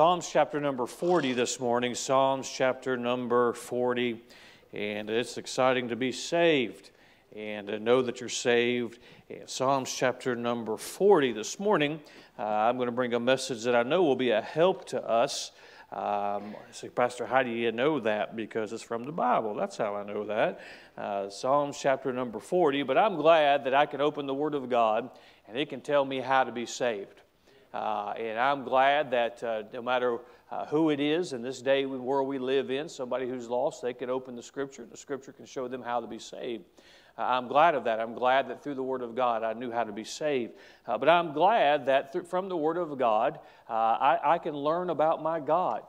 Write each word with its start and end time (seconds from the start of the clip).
Psalms 0.00 0.28
chapter 0.28 0.58
number 0.58 0.86
40 0.86 1.34
this 1.34 1.60
morning, 1.60 1.94
Psalms 1.94 2.50
chapter 2.50 2.96
number 2.96 3.52
40. 3.52 4.20
And 4.72 5.08
it's 5.08 5.38
exciting 5.38 5.90
to 5.90 5.94
be 5.94 6.10
saved 6.10 6.90
and 7.36 7.68
to 7.68 7.78
know 7.78 8.02
that 8.02 8.18
you're 8.18 8.28
saved. 8.28 8.98
And 9.30 9.48
Psalms 9.48 9.94
chapter 9.94 10.34
number 10.34 10.76
40 10.76 11.30
this 11.30 11.60
morning, 11.60 12.00
uh, 12.36 12.42
I'm 12.42 12.74
going 12.74 12.88
to 12.88 12.92
bring 12.92 13.14
a 13.14 13.20
message 13.20 13.62
that 13.62 13.76
I 13.76 13.84
know 13.84 14.02
will 14.02 14.16
be 14.16 14.30
a 14.30 14.40
help 14.40 14.84
to 14.86 15.08
us. 15.08 15.52
Um, 15.92 16.56
say, 16.72 16.88
Pastor, 16.88 17.24
how 17.24 17.44
do 17.44 17.50
you 17.50 17.70
know 17.70 18.00
that? 18.00 18.34
Because 18.34 18.72
it's 18.72 18.82
from 18.82 19.04
the 19.04 19.12
Bible. 19.12 19.54
That's 19.54 19.76
how 19.76 19.94
I 19.94 20.02
know 20.02 20.24
that. 20.24 20.60
Uh, 20.98 21.30
Psalms 21.30 21.78
chapter 21.80 22.12
number 22.12 22.40
40. 22.40 22.82
But 22.82 22.98
I'm 22.98 23.14
glad 23.14 23.62
that 23.62 23.74
I 23.74 23.86
can 23.86 24.00
open 24.00 24.26
the 24.26 24.34
Word 24.34 24.56
of 24.56 24.68
God 24.68 25.08
and 25.46 25.56
it 25.56 25.68
can 25.68 25.80
tell 25.80 26.04
me 26.04 26.18
how 26.18 26.42
to 26.42 26.50
be 26.50 26.66
saved. 26.66 27.20
Uh, 27.74 28.14
and 28.16 28.38
I'm 28.38 28.62
glad 28.62 29.10
that 29.10 29.42
uh, 29.42 29.64
no 29.72 29.82
matter 29.82 30.18
uh, 30.52 30.64
who 30.66 30.90
it 30.90 31.00
is 31.00 31.32
in 31.32 31.42
this 31.42 31.60
day 31.60 31.82
and 31.82 32.04
world 32.04 32.28
we 32.28 32.38
live 32.38 32.70
in, 32.70 32.88
somebody 32.88 33.28
who's 33.28 33.48
lost, 33.48 33.82
they 33.82 33.92
can 33.92 34.08
open 34.08 34.36
the 34.36 34.44
Scripture. 34.44 34.86
The 34.88 34.96
Scripture 34.96 35.32
can 35.32 35.44
show 35.44 35.66
them 35.66 35.82
how 35.82 36.00
to 36.00 36.06
be 36.06 36.20
saved. 36.20 36.62
Uh, 37.18 37.22
I'm 37.22 37.48
glad 37.48 37.74
of 37.74 37.82
that. 37.84 37.98
I'm 37.98 38.14
glad 38.14 38.48
that 38.48 38.62
through 38.62 38.76
the 38.76 38.82
Word 38.84 39.02
of 39.02 39.16
God 39.16 39.42
I 39.42 39.54
knew 39.54 39.72
how 39.72 39.82
to 39.82 39.90
be 39.90 40.04
saved. 40.04 40.52
Uh, 40.86 40.98
but 40.98 41.08
I'm 41.08 41.32
glad 41.32 41.86
that 41.86 42.28
from 42.28 42.48
the 42.48 42.56
Word 42.56 42.76
of 42.76 42.96
God 42.96 43.40
uh, 43.68 43.72
I, 43.72 44.34
I, 44.34 44.38
can 44.38 44.54
learn 44.54 44.90
about 44.90 45.20
my 45.20 45.40
God. 45.40 45.82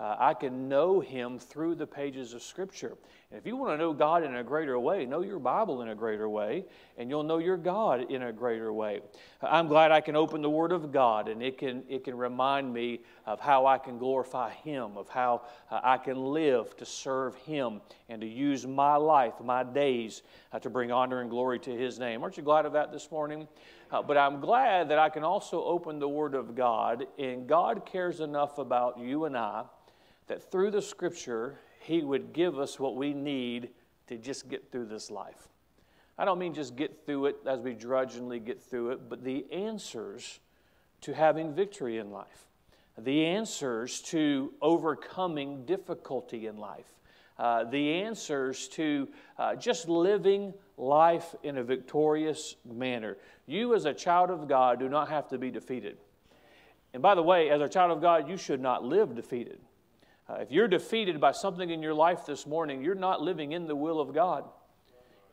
I 0.00 0.32
can 0.32 0.66
know 0.68 1.00
Him 1.00 1.38
through 1.38 1.74
the 1.74 1.86
pages 1.86 2.32
of 2.32 2.42
Scripture. 2.42 2.96
And 3.30 3.38
if 3.38 3.46
you 3.46 3.54
want 3.54 3.74
to 3.74 3.76
know 3.76 3.92
God 3.92 4.24
in 4.24 4.34
a 4.34 4.42
greater 4.42 4.80
way, 4.80 5.04
know 5.04 5.20
your 5.20 5.38
Bible 5.38 5.82
in 5.82 5.88
a 5.88 5.94
greater 5.94 6.26
way, 6.28 6.64
and 6.96 7.10
you'll 7.10 7.22
know 7.22 7.36
your 7.36 7.58
God 7.58 8.10
in 8.10 8.22
a 8.22 8.32
greater 8.32 8.72
way. 8.72 9.02
I'm 9.42 9.68
glad 9.68 9.92
I 9.92 10.00
can 10.00 10.16
open 10.16 10.40
the 10.40 10.48
Word 10.48 10.72
of 10.72 10.90
God, 10.90 11.28
and 11.28 11.42
it 11.42 11.58
can, 11.58 11.82
it 11.86 12.04
can 12.04 12.16
remind 12.16 12.72
me 12.72 13.00
of 13.26 13.40
how 13.40 13.66
I 13.66 13.76
can 13.76 13.98
glorify 13.98 14.50
Him, 14.50 14.96
of 14.96 15.10
how 15.10 15.42
uh, 15.70 15.80
I 15.82 15.98
can 15.98 16.16
live 16.16 16.74
to 16.78 16.86
serve 16.86 17.36
Him, 17.36 17.82
and 18.08 18.22
to 18.22 18.26
use 18.26 18.66
my 18.66 18.96
life, 18.96 19.34
my 19.44 19.62
days, 19.62 20.22
uh, 20.52 20.58
to 20.60 20.70
bring 20.70 20.90
honor 20.90 21.20
and 21.20 21.28
glory 21.28 21.58
to 21.60 21.70
His 21.70 21.98
name. 21.98 22.22
Aren't 22.22 22.38
you 22.38 22.42
glad 22.42 22.64
of 22.64 22.72
that 22.72 22.90
this 22.90 23.10
morning? 23.10 23.46
Uh, 23.92 24.00
but 24.00 24.16
I'm 24.16 24.40
glad 24.40 24.88
that 24.88 24.98
I 24.98 25.10
can 25.10 25.24
also 25.24 25.62
open 25.62 25.98
the 25.98 26.08
Word 26.08 26.34
of 26.34 26.54
God, 26.54 27.06
and 27.18 27.46
God 27.46 27.84
cares 27.84 28.20
enough 28.20 28.56
about 28.56 28.98
you 28.98 29.26
and 29.26 29.36
I 29.36 29.64
that 30.30 30.48
through 30.48 30.70
the 30.70 30.80
Scripture, 30.80 31.58
he 31.80 32.04
would 32.04 32.32
give 32.32 32.56
us 32.56 32.78
what 32.78 32.94
we 32.94 33.12
need 33.12 33.70
to 34.06 34.16
just 34.16 34.48
get 34.48 34.70
through 34.70 34.86
this 34.86 35.10
life. 35.10 35.48
I 36.16 36.24
don't 36.24 36.38
mean 36.38 36.54
just 36.54 36.76
get 36.76 37.04
through 37.04 37.26
it 37.26 37.38
as 37.48 37.58
we 37.58 37.74
drudgingly 37.74 38.38
get 38.38 38.62
through 38.62 38.90
it, 38.90 39.08
but 39.08 39.24
the 39.24 39.44
answers 39.50 40.38
to 41.00 41.12
having 41.12 41.52
victory 41.52 41.98
in 41.98 42.12
life, 42.12 42.46
the 42.96 43.26
answers 43.26 44.00
to 44.02 44.52
overcoming 44.62 45.64
difficulty 45.64 46.46
in 46.46 46.58
life, 46.58 46.92
uh, 47.36 47.64
the 47.64 47.94
answers 47.94 48.68
to 48.68 49.08
uh, 49.36 49.56
just 49.56 49.88
living 49.88 50.54
life 50.76 51.34
in 51.42 51.58
a 51.58 51.64
victorious 51.64 52.54
manner. 52.64 53.16
You, 53.46 53.74
as 53.74 53.84
a 53.84 53.92
child 53.92 54.30
of 54.30 54.46
God, 54.46 54.78
do 54.78 54.88
not 54.88 55.08
have 55.08 55.26
to 55.30 55.38
be 55.38 55.50
defeated. 55.50 55.96
And 56.94 57.02
by 57.02 57.16
the 57.16 57.22
way, 57.22 57.50
as 57.50 57.60
a 57.60 57.68
child 57.68 57.90
of 57.90 58.00
God, 58.00 58.28
you 58.28 58.36
should 58.36 58.60
not 58.60 58.84
live 58.84 59.16
defeated. 59.16 59.58
Uh, 60.30 60.36
if 60.40 60.52
you're 60.52 60.68
defeated 60.68 61.20
by 61.20 61.32
something 61.32 61.70
in 61.70 61.82
your 61.82 61.94
life 61.94 62.24
this 62.24 62.46
morning, 62.46 62.82
you're 62.82 62.94
not 62.94 63.20
living 63.20 63.52
in 63.52 63.66
the 63.66 63.74
will 63.74 64.00
of 64.00 64.14
God. 64.14 64.44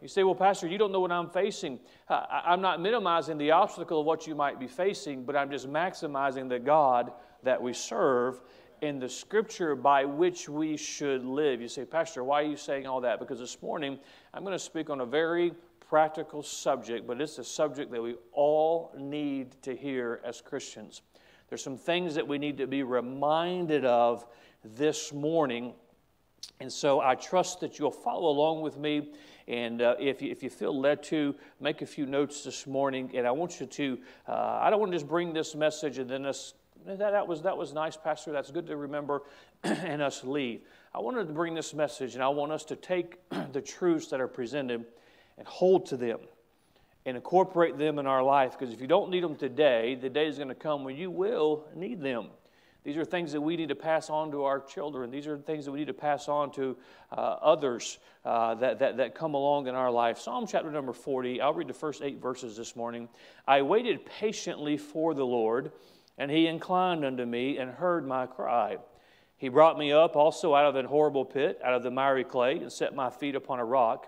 You 0.02 0.08
say, 0.08 0.24
Well, 0.24 0.36
Pastor, 0.36 0.68
you 0.68 0.78
don't 0.78 0.92
know 0.92 1.00
what 1.00 1.12
I'm 1.12 1.30
facing. 1.30 1.80
Uh, 2.08 2.24
I'm 2.30 2.62
not 2.62 2.82
minimizing 2.82 3.38
the 3.38 3.52
obstacle 3.52 4.00
of 4.00 4.06
what 4.06 4.26
you 4.26 4.34
might 4.34 4.60
be 4.60 4.68
facing, 4.68 5.24
but 5.24 5.36
I'm 5.36 5.52
just 5.52 5.68
maximizing 5.68 6.50
the 6.50 6.60
God 6.60 7.12
that 7.44 7.62
we 7.62 7.74
serve 7.74 8.40
in 8.82 9.00
the 9.00 9.10
scripture 9.10 9.76
by 9.76 10.06
which 10.06 10.50
we 10.50 10.78
should 10.78 11.24
live. 11.24 11.62
You 11.62 11.68
say, 11.68 11.86
Pastor, 11.86 12.24
why 12.24 12.42
are 12.42 12.46
you 12.48 12.58
saying 12.58 12.88
all 12.88 13.02
that? 13.02 13.20
Because 13.20 13.40
this 13.40 13.62
morning 13.62 14.00
I'm 14.34 14.44
going 14.44 14.54
to 14.54 14.60
speak 14.60 14.90
on 14.90 15.02
a 15.02 15.06
very 15.06 15.54
practical 15.90 16.42
subject, 16.42 17.08
but 17.08 17.22
it's 17.22 17.38
a 17.38 17.44
subject 17.44 17.92
that 17.92 18.02
we 18.02 18.16
all 18.32 18.94
need 18.98 19.62
to 19.64 19.76
hear 19.76 20.22
as 20.24 20.42
Christians. 20.42 21.02
There's 21.50 21.64
some 21.64 21.78
things 21.78 22.16
that 22.16 22.28
we 22.28 22.38
need 22.38 22.58
to 22.58 22.68
be 22.68 22.84
reminded 22.84 23.86
of 23.86 24.26
this 24.76 25.14
morning. 25.14 25.74
And 26.60 26.72
so 26.72 27.02
I 27.02 27.16
trust 27.16 27.60
that 27.62 27.80
you'll 27.80 27.92
follow 27.92 28.30
along 28.30 28.62
with 28.62 28.78
me. 28.78 29.12
And 29.48 29.82
uh, 29.82 29.96
if, 30.00 30.22
you, 30.22 30.32
if 30.32 30.44
you 30.44 30.50
feel 30.50 30.78
led 30.78 31.04
to, 31.04 31.36
make 31.60 31.82
a 31.82 31.86
few 31.86 32.06
notes 32.06 32.44
this 32.44 32.68
morning. 32.68 33.12
And 33.16 33.26
I 33.26 33.32
want 33.32 33.60
you 33.60 33.66
to, 33.66 34.00
uh, 34.28 34.60
I 34.62 34.70
don't 34.70 34.80
want 34.80 34.92
to 34.92 34.98
just 34.98 35.08
bring 35.08 35.34
this 35.34 35.56
message 35.56 36.00
and 36.00 36.10
then 36.10 36.26
us, 36.26 36.54
that, 36.86 37.00
that, 37.00 37.28
was, 37.28 37.42
that 37.44 37.58
was 37.58 37.74
nice, 37.74 37.98
Pastor. 37.98 38.32
That's 38.32 38.52
good 38.52 38.68
to 38.68 38.76
remember 38.76 39.24
and 39.64 40.02
us 40.02 40.24
leave. 40.24 40.62
I 40.94 41.00
wanted 41.00 41.28
to 41.28 41.34
bring 41.34 41.54
this 41.54 41.74
message 41.74 42.16
and 42.16 42.24
I 42.24 42.30
want 42.30 42.52
us 42.52 42.66
to 42.66 42.76
take 42.76 43.18
the 43.52 43.62
truths 43.62 44.08
that 44.08 44.20
are 44.20 44.28
presented 44.28 44.86
and 45.38 45.48
hold 45.48 45.86
to 45.88 45.98
them 45.98 46.20
and 47.06 47.16
incorporate 47.16 47.78
them 47.78 48.00
in 48.00 48.06
our 48.06 48.22
life. 48.22 48.58
Because 48.58 48.74
if 48.74 48.82
you 48.82 48.88
don't 48.88 49.10
need 49.10 49.24
them 49.24 49.36
today, 49.36 49.96
the 49.96 50.10
day 50.10 50.28
is 50.28 50.38
going 50.38 50.50
to 50.50 50.56
come 50.56 50.84
when 50.84 50.98
you 50.98 51.10
will 51.10 51.66
need 51.74 52.02
them. 52.02 52.28
These 52.84 52.98
are 52.98 53.06
things 53.06 53.34
that 53.34 53.42
we 53.42 53.58
need 53.58 53.70
to 53.70 53.76
pass 53.76 54.10
on 54.10 54.32
to 54.32 54.44
our 54.44 54.60
children. 54.60 55.12
These 55.12 55.28
are 55.28 55.38
things 55.38 55.66
that 55.66 55.72
we 55.72 55.80
need 55.80 55.88
to 55.88 55.94
pass 55.94 56.30
on 56.30 56.52
to 56.54 56.78
uh, 57.12 57.16
others 57.16 58.00
uh, 58.24 58.56
that, 58.56 58.80
that, 58.80 58.98
that 58.98 59.16
come 59.16 59.34
along 59.34 59.68
in 59.68 59.76
our 59.76 59.92
life. 59.92 60.20
Psalm 60.20 60.46
chapter 60.48 60.72
number 60.72 60.94
40, 60.94 61.42
I'll 61.42 61.54
read 61.54 61.68
the 61.68 61.74
first 61.74 62.02
eight 62.02 62.22
verses 62.22 62.56
this 62.56 62.76
morning. 62.76 63.10
I 63.48 63.62
waited 63.62 64.06
patiently 64.06 64.78
for 64.78 65.14
the 65.14 65.26
Lord, 65.26 65.72
and 66.18 66.32
he 66.32 66.48
inclined 66.48 67.04
unto 67.04 67.26
me 67.26 67.58
and 67.58 67.72
heard 67.72 68.08
my 68.08 68.26
cry. 68.26 68.78
He 69.38 69.50
brought 69.50 69.78
me 69.78 69.92
up 69.92 70.16
also 70.16 70.56
out 70.56 70.66
of 70.66 70.76
an 70.76 70.86
horrible 70.86 71.26
pit, 71.26 71.60
out 71.64 71.74
of 71.74 71.84
the 71.84 71.92
miry 71.92 72.24
clay, 72.24 72.58
and 72.58 72.72
set 72.72 72.96
my 72.96 73.10
feet 73.10 73.36
upon 73.36 73.60
a 73.60 73.66
rock, 73.66 74.08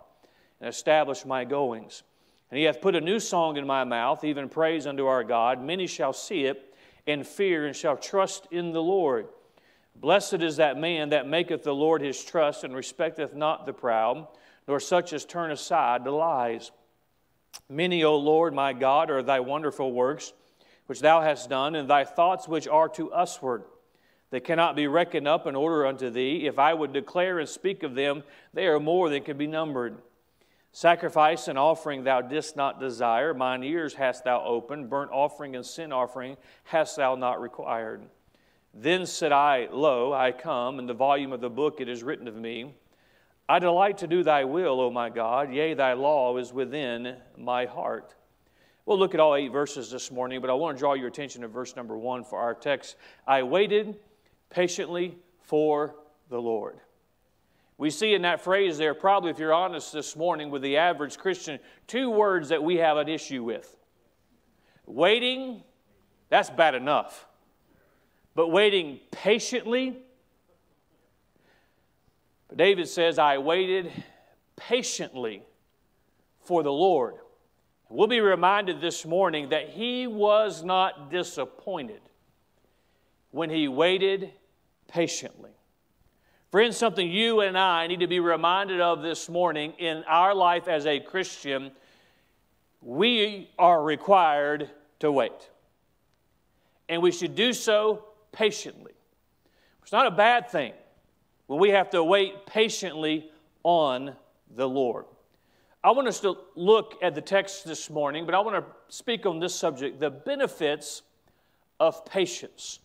and 0.59 0.69
established 0.69 1.25
my 1.25 1.43
goings. 1.43 2.03
And 2.49 2.57
he 2.57 2.63
hath 2.63 2.81
put 2.81 2.95
a 2.95 3.01
new 3.01 3.19
song 3.19 3.57
in 3.57 3.67
my 3.67 3.83
mouth, 3.83 4.23
even 4.23 4.49
praise 4.49 4.87
unto 4.87 5.05
our 5.05 5.23
God. 5.23 5.61
Many 5.61 5.85
shall 5.85 6.13
see 6.13 6.45
it 6.45 6.68
and 7.09 7.25
fear 7.25 7.65
and 7.65 7.75
shall 7.75 7.97
trust 7.97 8.47
in 8.51 8.71
the 8.71 8.81
Lord. 8.81 9.27
Blessed 9.95 10.41
is 10.41 10.57
that 10.57 10.77
man 10.77 11.09
that 11.09 11.27
maketh 11.27 11.63
the 11.63 11.73
Lord 11.73 12.01
his 12.01 12.23
trust 12.23 12.63
and 12.63 12.73
respecteth 12.73 13.35
not 13.35 13.65
the 13.65 13.73
proud, 13.73 14.27
nor 14.67 14.79
such 14.79 15.11
as 15.11 15.25
turn 15.25 15.51
aside 15.51 16.05
to 16.05 16.11
lies. 16.11 16.71
Many, 17.67 18.03
O 18.03 18.15
Lord 18.15 18.53
my 18.53 18.73
God, 18.73 19.11
are 19.11 19.23
thy 19.23 19.39
wonderful 19.41 19.91
works 19.91 20.33
which 20.89 21.01
thou 21.01 21.21
hast 21.21 21.51
done, 21.51 21.75
and 21.75 21.87
thy 21.87 22.03
thoughts 22.03 22.47
which 22.47 22.67
are 22.67 22.89
to 22.89 23.11
usward. 23.15 23.63
They 24.31 24.39
cannot 24.39 24.75
be 24.75 24.87
reckoned 24.87 25.27
up 25.27 25.45
in 25.45 25.55
order 25.55 25.85
unto 25.85 26.09
thee. 26.09 26.47
If 26.47 26.57
I 26.57 26.73
would 26.73 26.93
declare 26.93 27.37
and 27.37 27.47
speak 27.47 27.83
of 27.83 27.93
them, 27.93 28.23
they 28.55 28.65
are 28.65 28.79
more 28.79 29.07
than 29.07 29.21
can 29.21 29.37
be 29.37 29.45
numbered. 29.45 29.99
Sacrifice 30.71 31.47
and 31.47 31.57
offering 31.57 32.03
thou 32.03 32.21
didst 32.21 32.55
not 32.55 32.79
desire, 32.79 33.33
mine 33.33 33.63
ears 33.63 33.95
hast 33.95 34.23
thou 34.23 34.43
opened, 34.45 34.89
burnt 34.89 35.11
offering 35.11 35.55
and 35.55 35.65
sin 35.65 35.91
offering 35.91 36.37
hast 36.65 36.95
thou 36.95 37.15
not 37.15 37.41
required. 37.41 38.03
Then 38.73 39.05
said 39.07 39.31
I, 39.31 39.67
Lo, 39.71 40.13
I 40.13 40.31
come, 40.31 40.77
in 40.77 40.85
the 40.85 40.93
volume 40.93 41.33
of 41.33 41.41
the 41.41 41.49
book 41.49 41.81
it 41.81 41.89
is 41.89 42.03
written 42.03 42.27
of 42.27 42.35
me. 42.35 42.75
I 43.47 43.57
delight 43.57 43.97
to 43.99 44.07
do 44.07 44.21
thy 44.21 44.43
will, 44.43 44.79
O 44.79 44.91
my 44.91 45.09
God, 45.09 45.51
yea, 45.51 45.73
thy 45.73 45.93
law 45.93 46.37
is 46.37 46.53
within 46.53 47.15
my 47.35 47.65
heart. 47.65 48.13
We'll 48.85 48.99
look 48.99 49.15
at 49.15 49.19
all 49.19 49.35
eight 49.35 49.51
verses 49.51 49.89
this 49.89 50.11
morning, 50.11 50.39
but 50.39 50.51
I 50.51 50.53
want 50.53 50.77
to 50.77 50.79
draw 50.79 50.93
your 50.93 51.07
attention 51.07 51.41
to 51.41 51.47
verse 51.47 51.75
number 51.75 51.97
one 51.97 52.23
for 52.23 52.39
our 52.39 52.53
text. 52.53 52.95
I 53.25 53.41
waited 53.41 53.95
patiently 54.51 55.17
for 55.41 55.95
the 56.29 56.39
Lord. 56.39 56.79
We 57.79 57.89
see 57.91 58.13
in 58.13 58.23
that 58.23 58.41
phrase 58.41 58.77
there, 58.77 58.93
probably 58.93 59.31
if 59.31 59.39
you're 59.39 59.53
honest 59.53 59.93
this 59.93 60.17
morning 60.17 60.49
with 60.49 60.61
the 60.61 60.75
average 60.75 61.17
Christian, 61.17 61.59
two 61.87 62.09
words 62.09 62.49
that 62.49 62.61
we 62.61 62.75
have 62.75 62.97
an 62.97 63.07
issue 63.07 63.41
with. 63.41 63.73
Waiting, 64.85 65.63
that's 66.27 66.49
bad 66.49 66.75
enough. 66.75 67.25
But 68.35 68.49
waiting 68.49 68.99
patiently, 69.11 69.97
David 72.53 72.89
says, 72.89 73.17
I 73.17 73.37
waited 73.37 73.93
patiently 74.57 75.43
for 76.41 76.63
the 76.63 76.73
Lord. 76.73 77.15
We'll 77.87 78.07
be 78.07 78.19
reminded 78.19 78.81
this 78.81 79.05
morning 79.05 79.49
that 79.49 79.69
he 79.69 80.05
was 80.05 80.65
not 80.65 81.09
disappointed 81.09 82.01
when 83.31 83.49
he 83.49 83.69
waited 83.69 84.33
patiently. 84.89 85.51
Friends, 86.51 86.77
something 86.77 87.07
you 87.07 87.41
and 87.41 87.55
I 87.55 87.85
need 87.85 87.99
to 87.99 88.07
be 88.07 88.19
reminded 88.19 88.81
of 88.81 89.03
this 89.03 89.29
morning 89.29 89.73
in 89.77 90.03
our 90.07 90.33
life 90.33 90.67
as 90.67 90.87
a 90.87 90.99
Christian, 90.99 91.71
we 92.81 93.51
are 93.59 93.83
required 93.83 94.67
to 94.99 95.11
wait. 95.11 95.49
And 96.87 97.03
we 97.03 97.11
should 97.11 97.35
do 97.35 97.53
so 97.53 98.05
patiently. 98.31 98.93
It's 99.83 99.91
not 99.91 100.07
a 100.07 100.11
bad 100.11 100.49
thing 100.49 100.73
when 101.45 101.59
we 101.59 101.69
have 101.69 101.91
to 101.91 102.03
wait 102.03 102.47
patiently 102.47 103.29
on 103.63 104.15
the 104.55 104.67
Lord. 104.67 105.05
I 105.83 105.91
want 105.91 106.07
us 106.07 106.19
to 106.21 106.35
look 106.55 106.95
at 107.03 107.13
the 107.13 107.21
text 107.21 107.65
this 107.65 107.91
morning, 107.91 108.25
but 108.25 108.33
I 108.33 108.39
want 108.39 108.55
to 108.55 108.95
speak 108.95 109.27
on 109.27 109.39
this 109.39 109.53
subject 109.53 109.99
the 109.99 110.09
benefits 110.09 111.03
of 111.79 112.05
patience 112.05 112.79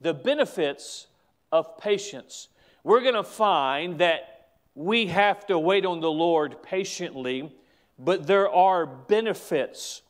the 0.00 0.14
benefits 0.14 1.06
of 1.50 1.78
patience. 1.78 2.48
We're 2.84 3.00
going 3.00 3.14
to 3.14 3.24
find 3.24 3.98
that 4.00 4.48
we 4.74 5.06
have 5.06 5.46
to 5.46 5.58
wait 5.58 5.86
on 5.86 6.00
the 6.00 6.10
Lord 6.10 6.62
patiently, 6.62 7.50
but 7.98 8.26
there 8.26 8.50
are 8.50 8.84
benefits 8.84 10.02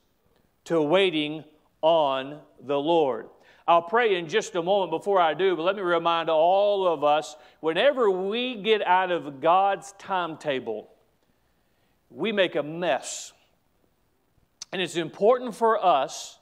to 0.65 0.83
waiting 0.83 1.45
on 1.83 2.41
the 2.61 2.79
Lord. 2.79 3.29
I'll 3.69 3.83
pray 3.83 4.17
in 4.17 4.29
just 4.29 4.57
a 4.57 4.63
moment 4.63 4.91
before 4.91 5.21
I 5.21 5.35
do, 5.35 5.55
but 5.55 5.63
let 5.63 5.77
me 5.77 5.83
remind 5.83 6.29
all 6.29 6.87
of 6.87 7.05
us 7.05 7.37
whenever 7.61 8.11
we 8.11 8.57
get 8.57 8.83
out 8.83 9.13
of 9.13 9.41
God's 9.41 9.95
timetable, 9.99 10.91
we 12.11 12.33
make 12.33 12.57
a 12.57 12.63
mess. 12.63 13.33
And 14.73 14.83
it's 14.83 14.97
important 14.97 15.55
for 15.55 15.83
us 15.83 16.41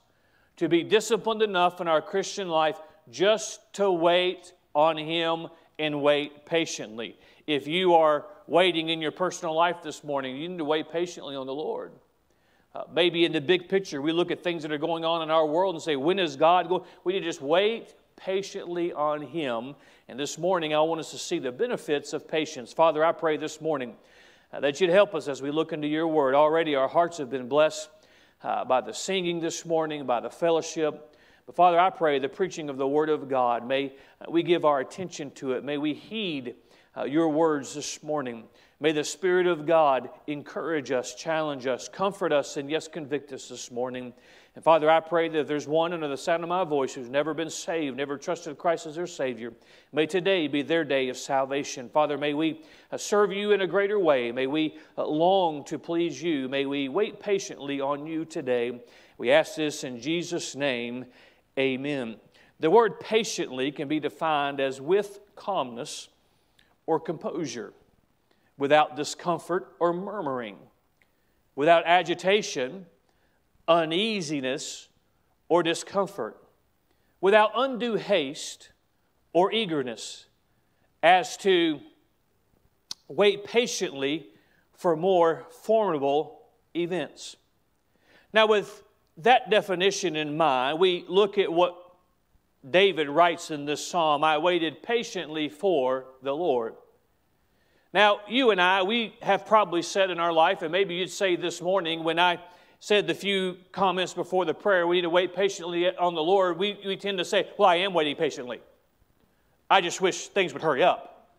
to 0.57 0.67
be 0.67 0.83
disciplined 0.83 1.43
enough 1.43 1.79
in 1.79 1.87
our 1.87 2.01
Christian 2.01 2.49
life 2.49 2.79
just 3.11 3.61
to 3.73 3.91
wait 3.91 4.53
on 4.73 4.97
Him 4.97 5.47
and 5.83 6.01
wait 6.01 6.45
patiently. 6.45 7.17
If 7.45 7.67
you 7.67 7.95
are 7.95 8.25
waiting 8.47 8.89
in 8.89 9.01
your 9.01 9.11
personal 9.11 9.53
life 9.53 9.83
this 9.83 10.03
morning, 10.03 10.37
you 10.37 10.47
need 10.47 10.59
to 10.59 10.65
wait 10.65 10.89
patiently 10.89 11.35
on 11.35 11.45
the 11.45 11.53
Lord. 11.53 11.91
Uh, 12.73 12.83
maybe 12.91 13.25
in 13.25 13.33
the 13.33 13.41
big 13.41 13.67
picture, 13.67 14.01
we 14.01 14.13
look 14.13 14.31
at 14.31 14.41
things 14.41 14.63
that 14.63 14.71
are 14.71 14.77
going 14.77 15.03
on 15.03 15.21
in 15.21 15.29
our 15.29 15.45
world 15.45 15.75
and 15.75 15.83
say, 15.83 15.95
when 15.95 16.19
is 16.19 16.37
God 16.37 16.69
going? 16.69 16.83
We 17.03 17.13
need 17.13 17.19
to 17.19 17.25
just 17.25 17.41
wait 17.41 17.93
patiently 18.15 18.93
on 18.93 19.21
Him. 19.21 19.75
And 20.07 20.17
this 20.17 20.37
morning, 20.37 20.73
I 20.73 20.79
want 20.79 21.01
us 21.01 21.11
to 21.11 21.17
see 21.17 21.39
the 21.39 21.51
benefits 21.51 22.13
of 22.13 22.27
patience. 22.27 22.71
Father, 22.71 23.03
I 23.03 23.11
pray 23.11 23.37
this 23.37 23.59
morning 23.59 23.95
uh, 24.51 24.61
that 24.61 24.79
you'd 24.79 24.89
help 24.89 25.13
us 25.13 25.27
as 25.27 25.41
we 25.41 25.51
look 25.51 25.73
into 25.73 25.87
your 25.87 26.07
word. 26.07 26.33
Already, 26.33 26.75
our 26.75 26.87
hearts 26.87 27.17
have 27.17 27.29
been 27.29 27.49
blessed 27.49 27.89
uh, 28.41 28.63
by 28.65 28.81
the 28.81 28.93
singing 28.93 29.39
this 29.39 29.65
morning, 29.65 30.05
by 30.05 30.21
the 30.21 30.29
fellowship. 30.29 31.12
But 31.45 31.55
Father, 31.55 31.79
I 31.79 31.89
pray 31.89 32.19
the 32.19 32.29
preaching 32.29 32.69
of 32.69 32.77
the 32.77 32.87
Word 32.87 33.09
of 33.09 33.27
God, 33.27 33.67
may 33.67 33.93
uh, 34.21 34.31
we 34.31 34.43
give 34.43 34.63
our 34.63 34.79
attention 34.79 35.31
to 35.31 35.53
it. 35.53 35.63
May 35.63 35.77
we 35.77 35.93
heed 35.93 36.55
uh, 36.95 37.03
your 37.03 37.29
words 37.29 37.73
this 37.73 38.01
morning. 38.01 38.45
May 38.79 38.91
the 38.91 39.03
Spirit 39.03 39.47
of 39.47 39.65
God 39.65 40.09
encourage 40.27 40.91
us, 40.91 41.15
challenge 41.15 41.67
us, 41.67 41.87
comfort 41.87 42.31
us, 42.31 42.57
and 42.57 42.69
yes, 42.69 42.87
convict 42.87 43.31
us 43.31 43.47
this 43.47 43.71
morning. 43.71 44.13
And 44.55 44.63
Father, 44.63 44.89
I 44.89 44.99
pray 44.99 45.29
that 45.29 45.39
if 45.39 45.47
there's 45.47 45.67
one 45.67 45.93
under 45.93 46.07
the 46.07 46.17
sound 46.17 46.43
of 46.43 46.49
my 46.49 46.63
voice 46.63 46.93
who's 46.93 47.09
never 47.09 47.33
been 47.33 47.49
saved, 47.49 47.97
never 47.97 48.17
trusted 48.17 48.57
Christ 48.57 48.85
as 48.85 48.95
their 48.95 49.07
Savior, 49.07 49.53
may 49.91 50.05
today 50.05 50.47
be 50.47 50.61
their 50.61 50.83
day 50.83 51.09
of 51.09 51.17
salvation. 51.17 51.89
Father, 51.89 52.17
may 52.17 52.33
we 52.33 52.61
uh, 52.91 52.97
serve 52.97 53.31
you 53.31 53.51
in 53.51 53.61
a 53.61 53.67
greater 53.67 53.99
way. 53.99 54.31
May 54.31 54.47
we 54.47 54.77
uh, 54.97 55.05
long 55.05 55.63
to 55.65 55.79
please 55.79 56.21
you. 56.21 56.47
May 56.47 56.65
we 56.65 56.89
wait 56.89 57.19
patiently 57.19 57.81
on 57.81 58.05
you 58.05 58.25
today. 58.25 58.83
We 59.17 59.31
ask 59.31 59.55
this 59.55 59.83
in 59.83 59.99
Jesus' 59.99 60.55
name. 60.55 61.05
Amen. 61.57 62.17
The 62.59 62.71
word 62.71 62.99
patiently 62.99 63.71
can 63.71 63.87
be 63.87 63.99
defined 63.99 64.59
as 64.59 64.79
with 64.79 65.19
calmness 65.35 66.09
or 66.85 66.99
composure, 66.99 67.73
without 68.57 68.95
discomfort 68.95 69.75
or 69.79 69.93
murmuring, 69.93 70.57
without 71.55 71.85
agitation, 71.85 72.85
uneasiness, 73.67 74.89
or 75.49 75.63
discomfort, 75.63 76.37
without 77.21 77.51
undue 77.55 77.95
haste 77.95 78.69
or 79.31 79.51
eagerness, 79.51 80.25
as 81.01 81.37
to 81.37 81.79
wait 83.07 83.43
patiently 83.43 84.27
for 84.73 84.95
more 84.95 85.45
formidable 85.49 86.41
events. 86.75 87.35
Now, 88.33 88.47
with 88.47 88.83
that 89.17 89.49
definition 89.49 90.15
in 90.15 90.35
mind, 90.37 90.79
we 90.79 91.05
look 91.07 91.37
at 91.37 91.51
what 91.51 91.77
David 92.69 93.09
writes 93.09 93.51
in 93.51 93.65
this 93.65 93.85
psalm 93.85 94.23
I 94.23 94.37
waited 94.37 94.81
patiently 94.81 95.49
for 95.49 96.05
the 96.21 96.33
Lord. 96.33 96.75
Now, 97.93 98.21
you 98.27 98.49
and 98.49 98.59
I, 98.59 98.81
we 98.83 99.15
have 99.21 99.45
probably 99.45 99.83
said 99.83 100.09
in 100.09 100.19
our 100.19 100.33
life, 100.33 100.63
and 100.63 100.71
maybe 100.71 100.95
you'd 100.95 101.11
say 101.11 101.35
this 101.35 101.61
morning 101.61 102.03
when 102.03 102.17
I 102.17 102.39
said 102.79 103.05
the 103.05 103.13
few 103.13 103.57
comments 103.71 104.13
before 104.13 104.45
the 104.45 104.53
prayer, 104.53 104.87
we 104.87 104.97
need 104.97 105.03
to 105.03 105.09
wait 105.09 105.35
patiently 105.35 105.95
on 105.95 106.15
the 106.15 106.23
Lord, 106.23 106.57
we, 106.57 106.79
we 106.85 106.97
tend 106.97 107.19
to 107.19 107.25
say, 107.25 107.47
Well, 107.57 107.69
I 107.69 107.75
am 107.77 107.93
waiting 107.93 108.15
patiently. 108.15 108.61
I 109.69 109.79
just 109.81 110.01
wish 110.01 110.27
things 110.27 110.53
would 110.53 110.61
hurry 110.61 110.83
up. 110.83 111.31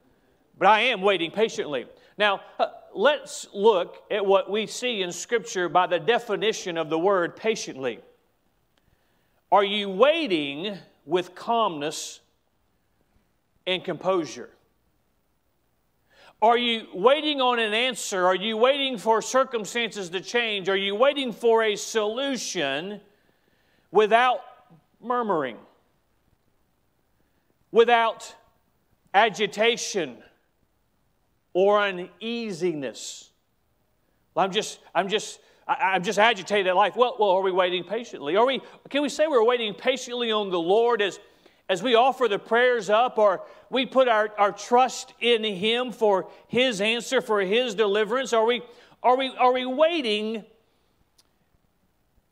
But 0.56 0.68
I 0.68 0.80
am 0.82 1.02
waiting 1.02 1.30
patiently. 1.30 1.86
Now, 2.16 2.40
uh, 2.58 2.66
let's 2.94 3.46
look 3.52 4.04
at 4.10 4.24
what 4.24 4.50
we 4.50 4.66
see 4.66 5.02
in 5.02 5.10
Scripture 5.10 5.68
by 5.68 5.86
the 5.86 5.98
definition 5.98 6.78
of 6.78 6.88
the 6.88 6.98
word 6.98 7.36
patiently. 7.36 8.00
Are 9.50 9.64
you 9.64 9.88
waiting 9.88 10.78
with 11.04 11.34
calmness 11.34 12.20
and 13.66 13.82
composure? 13.82 14.50
Are 16.40 16.58
you 16.58 16.86
waiting 16.92 17.40
on 17.40 17.58
an 17.58 17.72
answer? 17.72 18.26
Are 18.26 18.34
you 18.34 18.56
waiting 18.56 18.98
for 18.98 19.22
circumstances 19.22 20.10
to 20.10 20.20
change? 20.20 20.68
Are 20.68 20.76
you 20.76 20.94
waiting 20.94 21.32
for 21.32 21.62
a 21.62 21.74
solution 21.74 23.00
without 23.90 24.40
murmuring, 25.00 25.56
without 27.72 28.34
agitation? 29.14 30.22
Or 31.54 31.80
uneasiness. 31.80 33.30
I'm 34.36 34.50
just, 34.50 34.80
I'm 34.94 35.08
just, 35.08 35.40
I, 35.66 35.96
am 35.96 36.02
just 36.02 36.18
agitated 36.18 36.66
at 36.66 36.76
life. 36.76 36.96
Well, 36.96 37.16
well, 37.18 37.30
are 37.30 37.40
we 37.40 37.52
waiting 37.52 37.84
patiently? 37.84 38.36
Are 38.36 38.44
we, 38.44 38.60
can 38.90 39.02
we 39.02 39.08
say 39.08 39.26
we're 39.26 39.44
waiting 39.44 39.72
patiently 39.72 40.30
on 40.30 40.50
the 40.50 40.60
Lord 40.60 41.00
as, 41.00 41.18
as 41.68 41.82
we 41.82 41.94
offer 41.94 42.28
the 42.28 42.38
prayers 42.38 42.90
up 42.90 43.16
or 43.16 43.42
we 43.70 43.86
put 43.86 44.08
our, 44.08 44.30
our 44.36 44.52
trust 44.52 45.14
in 45.20 45.44
Him 45.44 45.92
for 45.92 46.28
His 46.48 46.80
answer, 46.80 47.20
for 47.20 47.40
His 47.40 47.74
deliverance? 47.74 48.32
Are 48.32 48.44
we, 48.44 48.62
are 49.02 49.16
we, 49.16 49.28
are 49.38 49.52
we 49.52 49.64
waiting 49.64 50.44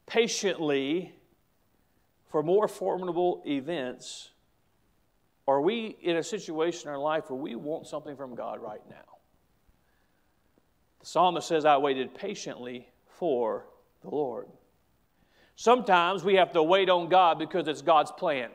patiently 0.07 1.15
for 2.31 2.43
more 2.43 2.67
formidable 2.67 3.43
events? 3.47 4.31
Are 5.47 5.61
we 5.61 5.97
in 6.03 6.17
a 6.17 6.23
situation 6.23 6.89
in 6.89 6.95
our 6.95 7.01
life 7.01 7.31
where 7.31 7.39
we 7.39 7.55
want 7.55 7.87
something 7.87 8.17
from 8.17 8.35
God 8.35 8.61
right 8.61 8.83
now? 8.91 9.12
The 11.03 11.09
psalmist 11.09 11.49
says, 11.49 11.65
I 11.65 11.77
waited 11.79 12.15
patiently 12.15 12.89
for 13.09 13.67
the 14.03 14.11
Lord. 14.11 14.47
Sometimes 15.57 16.23
we 16.23 16.37
have 16.37 16.53
to 16.53 16.63
wait 16.63 16.89
on 16.89 17.09
God 17.09 17.41
because 17.41 17.67
it's 17.67 17.83
God's 17.83 18.13
plan. 18.13 18.51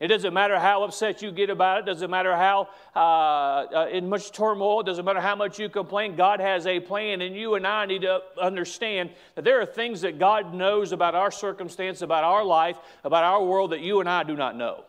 It 0.00 0.08
doesn't 0.08 0.34
matter 0.34 0.58
how 0.58 0.82
upset 0.82 1.22
you 1.22 1.30
get 1.30 1.48
about 1.48 1.78
it, 1.78 1.86
doesn't 1.86 2.10
matter 2.10 2.34
how 2.34 2.68
uh, 2.96 2.98
uh, 2.98 3.88
in 3.92 4.08
much 4.08 4.32
turmoil, 4.32 4.82
doesn't 4.82 5.04
matter 5.04 5.20
how 5.20 5.36
much 5.36 5.60
you 5.60 5.68
complain. 5.68 6.16
God 6.16 6.40
has 6.40 6.66
a 6.66 6.80
plan, 6.80 7.20
and 7.20 7.36
you 7.36 7.54
and 7.54 7.64
I 7.64 7.86
need 7.86 8.02
to 8.02 8.20
understand 8.40 9.10
that 9.36 9.44
there 9.44 9.60
are 9.60 9.66
things 9.66 10.00
that 10.00 10.18
God 10.18 10.54
knows 10.54 10.90
about 10.90 11.14
our 11.14 11.30
circumstance, 11.30 12.02
about 12.02 12.24
our 12.24 12.44
life, 12.44 12.78
about 13.04 13.22
our 13.22 13.44
world 13.44 13.70
that 13.70 13.80
you 13.80 14.00
and 14.00 14.08
I 14.08 14.24
do 14.24 14.34
not 14.34 14.56
know. 14.56 14.82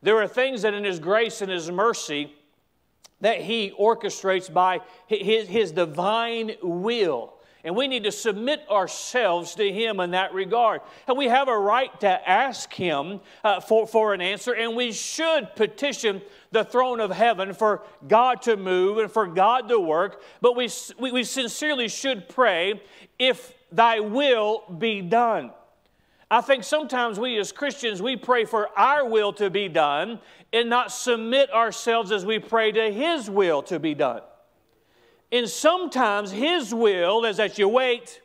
There 0.00 0.22
are 0.22 0.28
things 0.28 0.62
that 0.62 0.74
in 0.74 0.84
His 0.84 1.00
grace 1.00 1.42
and 1.42 1.50
His 1.50 1.68
mercy 1.68 2.32
that 3.24 3.40
He 3.40 3.72
orchestrates 3.80 4.52
by 4.52 4.80
His, 5.06 5.48
his 5.48 5.72
divine 5.72 6.52
will. 6.62 7.32
And 7.64 7.74
we 7.74 7.88
need 7.88 8.04
to 8.04 8.12
submit 8.12 8.60
ourselves 8.70 9.54
to 9.54 9.72
Him 9.72 9.98
in 9.98 10.10
that 10.10 10.34
regard. 10.34 10.82
And 11.08 11.16
we 11.16 11.28
have 11.28 11.48
a 11.48 11.58
right 11.58 11.98
to 12.00 12.28
ask 12.28 12.70
Him 12.74 13.20
uh, 13.42 13.60
for, 13.60 13.86
for 13.86 14.12
an 14.12 14.20
answer, 14.20 14.52
and 14.52 14.76
we 14.76 14.92
should 14.92 15.56
petition 15.56 16.20
the 16.52 16.64
throne 16.64 17.00
of 17.00 17.10
heaven 17.10 17.54
for 17.54 17.82
God 18.06 18.42
to 18.42 18.58
move 18.58 18.98
and 18.98 19.10
for 19.10 19.26
God 19.26 19.70
to 19.70 19.80
work. 19.80 20.22
But 20.42 20.54
we, 20.54 20.68
we, 20.98 21.10
we 21.10 21.24
sincerely 21.24 21.88
should 21.88 22.28
pray, 22.28 22.82
if 23.18 23.54
Thy 23.72 24.00
will 24.00 24.64
be 24.78 25.00
done. 25.00 25.50
I 26.34 26.40
think 26.40 26.64
sometimes 26.64 27.16
we 27.16 27.38
as 27.38 27.52
Christians, 27.52 28.02
we 28.02 28.16
pray 28.16 28.44
for 28.44 28.68
our 28.76 29.08
will 29.08 29.32
to 29.34 29.50
be 29.50 29.68
done 29.68 30.18
and 30.52 30.68
not 30.68 30.90
submit 30.90 31.48
ourselves 31.52 32.10
as 32.10 32.26
we 32.26 32.40
pray 32.40 32.72
to 32.72 32.90
His 32.90 33.30
will 33.30 33.62
to 33.62 33.78
be 33.78 33.94
done. 33.94 34.20
And 35.30 35.48
sometimes 35.48 36.32
His 36.32 36.74
will 36.74 37.24
is 37.24 37.36
that 37.36 37.56
you 37.56 37.68
wait 37.68 38.20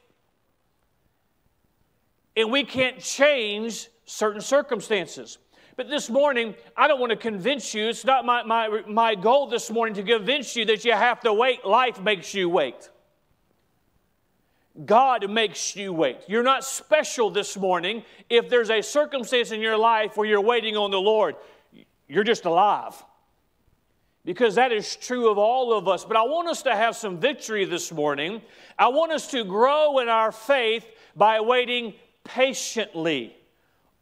and 2.35 2.51
we 2.51 2.63
can't 2.63 2.99
change 2.99 3.89
certain 4.05 4.41
circumstances. 4.41 5.37
But 5.75 5.87
this 5.87 6.09
morning, 6.09 6.55
I 6.75 6.87
don't 6.87 6.99
want 6.99 7.11
to 7.11 7.15
convince 7.15 7.75
you, 7.75 7.89
it's 7.89 8.05
not 8.05 8.25
my, 8.25 8.41
my, 8.41 8.81
my 8.87 9.13
goal 9.13 9.45
this 9.45 9.69
morning 9.69 9.93
to 9.93 10.03
convince 10.03 10.55
you 10.55 10.65
that 10.65 10.83
you 10.83 10.93
have 10.93 11.19
to 11.21 11.31
wait. 11.31 11.63
Life 11.63 12.01
makes 12.01 12.33
you 12.33 12.49
wait. 12.49 12.89
God 14.85 15.29
makes 15.29 15.75
you 15.75 15.91
wait. 15.91 16.19
You're 16.27 16.43
not 16.43 16.63
special 16.63 17.29
this 17.29 17.57
morning 17.57 18.03
if 18.29 18.49
there's 18.49 18.69
a 18.69 18.81
circumstance 18.81 19.51
in 19.51 19.61
your 19.61 19.77
life 19.77 20.15
where 20.15 20.27
you're 20.27 20.41
waiting 20.41 20.77
on 20.77 20.91
the 20.91 21.01
Lord. 21.01 21.35
You're 22.07 22.23
just 22.23 22.45
alive. 22.45 22.93
Because 24.25 24.55
that 24.55 24.71
is 24.71 24.95
true 24.95 25.29
of 25.31 25.37
all 25.37 25.73
of 25.73 25.87
us. 25.87 26.05
But 26.05 26.17
I 26.17 26.23
want 26.23 26.47
us 26.49 26.61
to 26.63 26.75
have 26.75 26.95
some 26.95 27.17
victory 27.17 27.65
this 27.65 27.91
morning. 27.91 28.41
I 28.77 28.89
want 28.89 29.11
us 29.11 29.27
to 29.31 29.43
grow 29.43 29.99
in 29.99 30.09
our 30.09 30.31
faith 30.31 30.85
by 31.15 31.39
waiting 31.41 31.93
patiently 32.23 33.35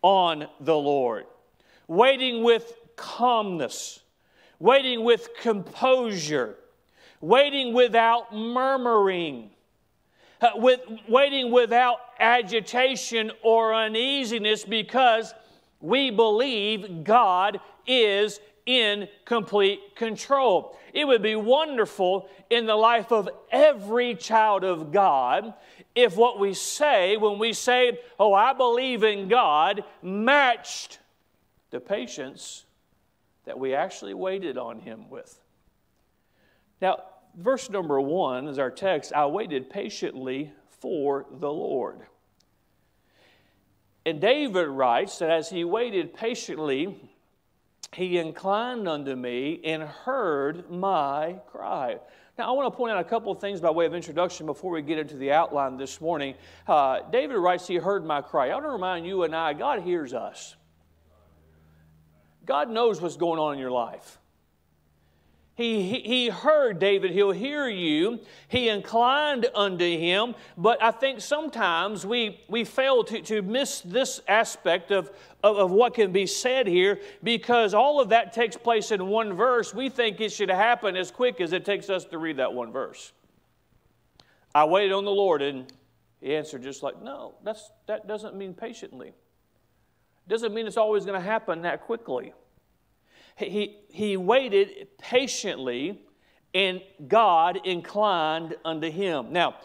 on 0.02 0.48
the 0.60 0.76
Lord. 0.76 1.26
waiting 1.88 2.44
with 2.44 2.74
calmness, 2.96 4.02
waiting 4.60 5.04
with 5.04 5.30
composure, 5.42 6.56
waiting 7.22 7.74
without 7.74 8.36
murmuring, 8.36 9.50
Uh, 10.40 10.50
with, 10.56 10.82
waiting 11.08 11.52
without 11.52 11.98
agitation 12.20 13.32
or 13.42 13.74
uneasiness 13.74 14.64
because 14.64 15.34
we 15.82 16.12
believe 16.12 17.04
God 17.04 17.60
is 17.88 18.40
in 18.68 19.08
complete 19.26 19.96
control. 19.96 20.78
It 20.94 21.08
would 21.08 21.24
be 21.24 21.36
wonderful 21.36 22.30
in 22.50 22.66
the 22.66 22.76
life 22.76 23.12
of 23.12 23.30
every 23.52 24.14
child 24.14 24.64
of 24.64 24.92
God 24.92 25.54
if 25.96 26.16
what 26.16 26.40
we 26.40 26.54
say 26.54 27.18
when 27.18 27.40
we 27.40 27.54
say, 27.54 28.00
Oh, 28.20 28.34
I 28.34 28.54
believe 28.54 29.04
in 29.04 29.28
God, 29.28 29.84
matched 30.04 31.00
the 31.72 31.80
patience 31.80 32.66
that 33.46 33.58
we 33.58 33.74
actually 33.74 34.14
waited 34.14 34.58
on 34.58 34.80
Him 34.80 35.10
with. 35.10 35.40
Now, 36.82 37.04
verse 37.38 37.70
number 37.70 38.02
one 38.02 38.48
is 38.48 38.60
our 38.60 38.72
text 38.72 39.14
I 39.14 39.26
waited 39.28 39.70
patiently 39.70 40.52
for 40.82 41.26
the 41.32 41.52
Lord. 41.52 42.02
And 44.06 44.22
David 44.22 44.68
writes 44.68 45.20
that 45.20 45.30
as 45.30 45.50
he 45.50 45.64
waited 45.64 46.14
patiently, 46.14 46.98
he 47.94 48.18
inclined 48.18 48.88
unto 48.88 49.16
me 49.16 49.60
and 49.64 49.84
heard 49.84 50.70
my 50.70 51.40
cry. 51.48 51.98
Now, 52.38 52.50
I 52.50 52.52
want 52.52 52.72
to 52.72 52.78
point 52.78 52.94
out 52.94 53.00
a 53.00 53.04
couple 53.04 53.32
of 53.32 53.42
things 53.42 53.60
by 53.60 53.72
way 53.72 53.86
of 53.86 53.96
introduction 53.96 54.46
before 54.46 54.72
we 54.72 54.82
get 54.82 55.00
into 55.00 55.18
the 55.18 55.32
outline 55.32 55.76
this 55.76 56.00
morning. 56.00 56.36
Uh, 56.68 57.00
David 57.12 57.38
writes, 57.38 57.68
He 57.68 57.76
heard 57.76 58.06
my 58.06 58.22
cry. 58.22 58.50
I 58.50 58.54
want 58.54 58.66
to 58.66 58.70
remind 58.70 59.06
you 59.08 59.24
and 59.24 59.36
I, 59.36 59.54
God 59.54 59.82
hears 59.82 60.14
us. 60.14 60.56
God 62.46 62.70
knows 62.70 63.02
what's 63.02 63.18
going 63.18 63.40
on 63.40 63.54
in 63.54 63.60
your 63.60 63.72
life. 63.72 64.20
He, 65.58 66.02
he 66.02 66.30
heard 66.30 66.78
David, 66.78 67.10
he'll 67.10 67.32
hear 67.32 67.68
you. 67.68 68.20
He 68.48 68.70
inclined 68.70 69.48
unto 69.56 69.86
him. 69.86 70.36
But 70.56 70.84
I 70.84 70.92
think 70.92 71.20
sometimes 71.20 72.06
we, 72.06 72.40
we 72.48 72.64
fail 72.64 73.04
to, 73.06 73.24
to 73.24 73.42
miss 73.42 73.82
this 73.82 74.22
aspect 74.28 74.92
of, 74.92 75.10
of, 75.44 75.58
of 75.58 75.72
what 75.72 75.96
can 75.96 76.12
be 76.12 76.28
said 76.28 76.68
here 76.68 77.00
because 77.24 77.74
all 77.74 78.00
of 78.00 78.10
that 78.10 78.34
takes 78.34 78.56
place 78.56 78.92
in 78.92 79.08
one 79.08 79.34
verse. 79.34 79.74
We 79.74 79.90
think 79.90 80.22
it 80.22 80.32
should 80.32 80.52
happen 80.52 80.96
as 80.96 81.10
quick 81.10 81.42
as 81.42 81.54
it 81.54 81.66
takes 81.66 81.90
us 81.90 82.06
to 82.06 82.20
read 82.20 82.38
that 82.38 82.54
one 82.54 82.72
verse. 82.72 83.12
I 84.54 84.66
waited 84.66 84.92
on 84.92 85.06
the 85.06 85.12
Lord, 85.12 85.42
and 85.42 85.66
he 86.22 86.36
answered 86.36 86.62
just 86.62 86.84
like, 86.84 87.02
No, 87.02 87.34
that's, 87.44 87.72
that 87.88 88.08
doesn't 88.08 88.36
mean 88.36 88.54
patiently. 88.54 89.12
Doesn't 90.28 90.54
mean 90.54 90.68
it's 90.68 90.78
always 90.78 91.04
going 91.04 91.20
to 91.20 91.28
happen 91.28 91.64
that 91.64 91.82
quickly 91.82 92.34
he, 93.46 93.78
he 93.90 94.18
waited 94.18 94.88
patiently, 94.98 96.02
and 96.54 96.82
God 97.08 97.60
inclined 97.66 98.56
unto 98.66 98.90
him. 98.90 99.32
Now, 99.32 99.56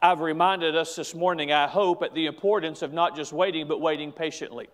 I've 0.00 0.20
reminded 0.20 0.76
us 0.76 0.94
this 0.96 1.14
morning, 1.14 1.50
I 1.50 1.66
hope, 1.66 2.02
at 2.02 2.14
the 2.14 2.26
importance 2.26 2.82
of 2.82 2.92
not 2.92 3.16
just 3.16 3.32
waiting, 3.32 3.66
but 3.66 3.80
waiting 3.80 4.12
patiently. 4.12 4.68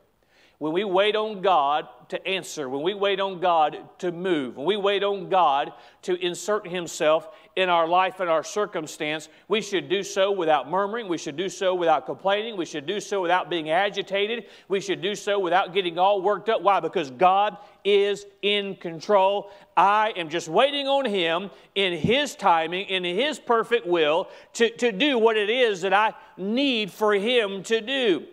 When 0.58 0.72
we 0.72 0.82
wait 0.82 1.14
on 1.14 1.40
God 1.40 1.86
to 2.08 2.26
answer, 2.26 2.68
when 2.68 2.82
we 2.82 2.92
wait 2.92 3.20
on 3.20 3.38
God 3.38 3.78
to 3.98 4.10
move, 4.10 4.56
when 4.56 4.66
we 4.66 4.76
wait 4.76 5.04
on 5.04 5.28
God 5.28 5.72
to 6.02 6.14
insert 6.24 6.66
Himself 6.66 7.28
in 7.54 7.68
our 7.68 7.86
life 7.86 8.18
and 8.18 8.28
our 8.28 8.42
circumstance, 8.42 9.28
we 9.46 9.60
should 9.60 9.88
do 9.88 10.02
so 10.02 10.32
without 10.32 10.68
murmuring. 10.68 11.06
We 11.06 11.18
should 11.18 11.36
do 11.36 11.48
so 11.48 11.76
without 11.76 12.06
complaining. 12.06 12.56
We 12.56 12.64
should 12.64 12.86
do 12.86 12.98
so 12.98 13.22
without 13.22 13.48
being 13.48 13.70
agitated. 13.70 14.46
We 14.66 14.80
should 14.80 15.00
do 15.00 15.14
so 15.14 15.38
without 15.38 15.72
getting 15.72 15.96
all 15.96 16.22
worked 16.22 16.48
up. 16.48 16.60
Why? 16.60 16.80
Because 16.80 17.12
God 17.12 17.56
is 17.84 18.26
in 18.42 18.74
control. 18.76 19.52
I 19.76 20.12
am 20.16 20.28
just 20.28 20.48
waiting 20.48 20.88
on 20.88 21.04
Him 21.04 21.50
in 21.76 21.96
His 21.96 22.34
timing, 22.34 22.86
in 22.86 23.04
His 23.04 23.38
perfect 23.38 23.86
will, 23.86 24.28
to, 24.54 24.70
to 24.78 24.90
do 24.90 25.18
what 25.18 25.36
it 25.36 25.50
is 25.50 25.82
that 25.82 25.92
I 25.92 26.14
need 26.36 26.90
for 26.90 27.14
Him 27.14 27.62
to 27.64 27.80
do. 27.80 28.26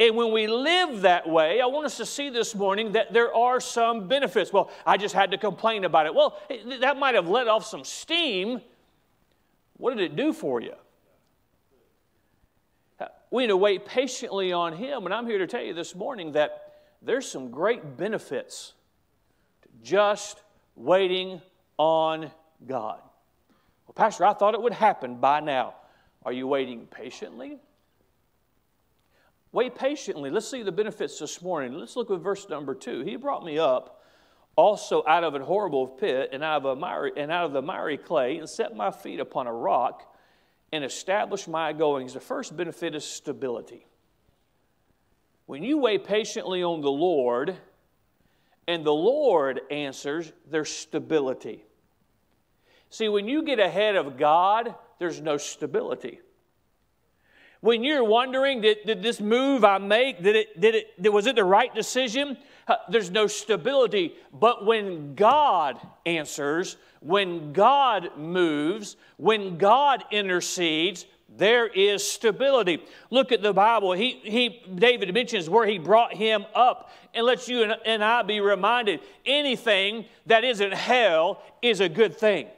And 0.00 0.16
when 0.16 0.32
we 0.32 0.46
live 0.46 1.02
that 1.02 1.28
way, 1.28 1.60
I 1.60 1.66
want 1.66 1.84
us 1.84 1.98
to 1.98 2.06
see 2.06 2.30
this 2.30 2.54
morning 2.54 2.92
that 2.92 3.12
there 3.12 3.34
are 3.34 3.60
some 3.60 4.08
benefits. 4.08 4.50
Well, 4.50 4.70
I 4.86 4.96
just 4.96 5.14
had 5.14 5.30
to 5.32 5.38
complain 5.38 5.84
about 5.84 6.06
it. 6.06 6.14
Well, 6.14 6.40
that 6.80 6.96
might 6.96 7.14
have 7.16 7.28
let 7.28 7.48
off 7.48 7.66
some 7.66 7.84
steam. 7.84 8.62
What 9.76 9.94
did 9.94 10.02
it 10.02 10.16
do 10.16 10.32
for 10.32 10.62
you? 10.62 10.72
Uh, 12.98 13.08
we 13.30 13.42
need 13.42 13.48
to 13.48 13.58
wait 13.58 13.84
patiently 13.84 14.54
on 14.54 14.72
Him. 14.72 15.04
And 15.04 15.12
I'm 15.12 15.26
here 15.26 15.36
to 15.36 15.46
tell 15.46 15.62
you 15.62 15.74
this 15.74 15.94
morning 15.94 16.32
that 16.32 16.72
there's 17.02 17.30
some 17.30 17.50
great 17.50 17.98
benefits 17.98 18.72
to 19.60 19.68
just 19.82 20.40
waiting 20.76 21.42
on 21.76 22.30
God. 22.66 23.00
Well, 23.86 23.92
Pastor, 23.94 24.24
I 24.24 24.32
thought 24.32 24.54
it 24.54 24.62
would 24.62 24.72
happen 24.72 25.16
by 25.16 25.40
now. 25.40 25.74
Are 26.24 26.32
you 26.32 26.46
waiting 26.46 26.86
patiently? 26.86 27.58
Wait 29.52 29.74
patiently. 29.74 30.30
Let's 30.30 30.48
see 30.48 30.62
the 30.62 30.72
benefits 30.72 31.18
this 31.18 31.42
morning. 31.42 31.74
Let's 31.74 31.96
look 31.96 32.10
at 32.10 32.20
verse 32.20 32.48
number 32.48 32.74
two. 32.74 33.00
He 33.02 33.16
brought 33.16 33.44
me 33.44 33.58
up 33.58 34.00
also 34.56 35.02
out 35.06 35.24
of 35.24 35.34
a 35.34 35.44
horrible 35.44 35.86
pit 35.86 36.30
and 36.32 36.44
out 36.44 36.58
of, 36.58 36.64
a 36.66 36.76
miry, 36.76 37.12
and 37.16 37.32
out 37.32 37.46
of 37.46 37.52
the 37.52 37.62
miry 37.62 37.96
clay 37.96 38.38
and 38.38 38.48
set 38.48 38.76
my 38.76 38.90
feet 38.90 39.18
upon 39.18 39.46
a 39.46 39.52
rock 39.52 40.14
and 40.72 40.84
established 40.84 41.48
my 41.48 41.72
goings. 41.72 42.14
The 42.14 42.20
first 42.20 42.56
benefit 42.56 42.94
is 42.94 43.04
stability. 43.04 43.86
When 45.46 45.64
you 45.64 45.78
wait 45.78 46.04
patiently 46.04 46.62
on 46.62 46.80
the 46.80 46.90
Lord 46.90 47.56
and 48.68 48.84
the 48.84 48.92
Lord 48.92 49.60
answers, 49.70 50.32
there's 50.48 50.70
stability. 50.70 51.64
See, 52.90 53.08
when 53.08 53.26
you 53.26 53.42
get 53.42 53.58
ahead 53.58 53.96
of 53.96 54.16
God, 54.16 54.74
there's 54.98 55.20
no 55.20 55.38
stability. 55.38 56.20
When 57.60 57.84
you're 57.84 58.04
wondering, 58.04 58.62
did, 58.62 58.78
did 58.86 59.02
this 59.02 59.20
move 59.20 59.64
I 59.64 59.78
make, 59.78 60.22
did 60.22 60.34
it, 60.34 60.60
did 60.60 60.74
it, 60.74 61.12
was 61.12 61.26
it 61.26 61.36
the 61.36 61.44
right 61.44 61.74
decision? 61.74 62.38
There's 62.88 63.10
no 63.10 63.26
stability. 63.26 64.14
But 64.32 64.64
when 64.64 65.14
God 65.14 65.78
answers, 66.06 66.76
when 67.00 67.52
God 67.52 68.16
moves, 68.16 68.96
when 69.18 69.58
God 69.58 70.04
intercedes, 70.10 71.04
there 71.36 71.66
is 71.66 72.06
stability. 72.06 72.82
Look 73.10 73.30
at 73.30 73.42
the 73.42 73.52
Bible. 73.52 73.92
He, 73.92 74.20
he, 74.22 74.62
David 74.74 75.12
mentions 75.12 75.48
where 75.48 75.66
he 75.66 75.78
brought 75.78 76.14
him 76.14 76.44
up 76.54 76.90
and 77.14 77.24
lets 77.26 77.48
you 77.48 77.62
and, 77.62 77.76
and 77.84 78.02
I 78.02 78.22
be 78.22 78.40
reminded 78.40 79.00
anything 79.24 80.06
that 80.26 80.44
isn't 80.44 80.72
hell 80.72 81.42
is 81.62 81.80
a 81.80 81.88
good 81.88 82.16
thing. 82.16 82.48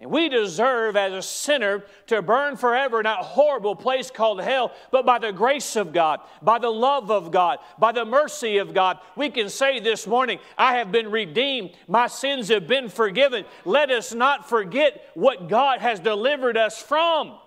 And 0.00 0.10
we 0.10 0.30
deserve, 0.30 0.96
as 0.96 1.12
a 1.12 1.20
sinner, 1.20 1.84
to 2.06 2.22
burn 2.22 2.56
forever 2.56 3.00
in 3.00 3.04
that 3.04 3.18
horrible 3.18 3.76
place 3.76 4.10
called 4.10 4.40
hell. 4.40 4.72
But 4.90 5.04
by 5.04 5.18
the 5.18 5.30
grace 5.30 5.76
of 5.76 5.92
God, 5.92 6.20
by 6.40 6.58
the 6.58 6.70
love 6.70 7.10
of 7.10 7.30
God, 7.30 7.58
by 7.78 7.92
the 7.92 8.06
mercy 8.06 8.56
of 8.56 8.72
God, 8.72 8.98
we 9.14 9.28
can 9.28 9.50
say 9.50 9.78
this 9.78 10.06
morning, 10.06 10.38
I 10.56 10.76
have 10.76 10.90
been 10.90 11.10
redeemed. 11.10 11.72
My 11.86 12.06
sins 12.06 12.48
have 12.48 12.66
been 12.66 12.88
forgiven. 12.88 13.44
Let 13.66 13.90
us 13.90 14.14
not 14.14 14.48
forget 14.48 15.04
what 15.12 15.50
God 15.50 15.80
has 15.80 16.00
delivered 16.00 16.56
us 16.56 16.80
from. 16.80 17.38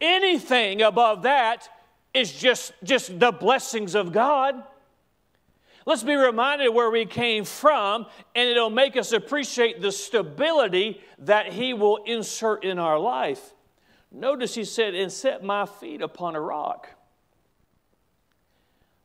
Anything 0.00 0.80
above 0.80 1.22
that 1.24 1.68
is 2.14 2.32
just, 2.32 2.72
just 2.82 3.20
the 3.20 3.30
blessings 3.30 3.94
of 3.94 4.12
God. 4.12 4.62
Let's 5.88 6.02
be 6.02 6.16
reminded 6.16 6.68
where 6.68 6.90
we 6.90 7.06
came 7.06 7.46
from, 7.46 8.04
and 8.34 8.46
it'll 8.46 8.68
make 8.68 8.94
us 8.94 9.12
appreciate 9.12 9.80
the 9.80 9.90
stability 9.90 11.00
that 11.20 11.50
He 11.50 11.72
will 11.72 12.04
insert 12.04 12.62
in 12.62 12.78
our 12.78 12.98
life. 12.98 13.54
Notice 14.12 14.54
He 14.54 14.64
said, 14.64 14.94
and 14.94 15.10
set 15.10 15.42
my 15.42 15.64
feet 15.64 16.02
upon 16.02 16.36
a 16.36 16.40
rock. 16.42 16.90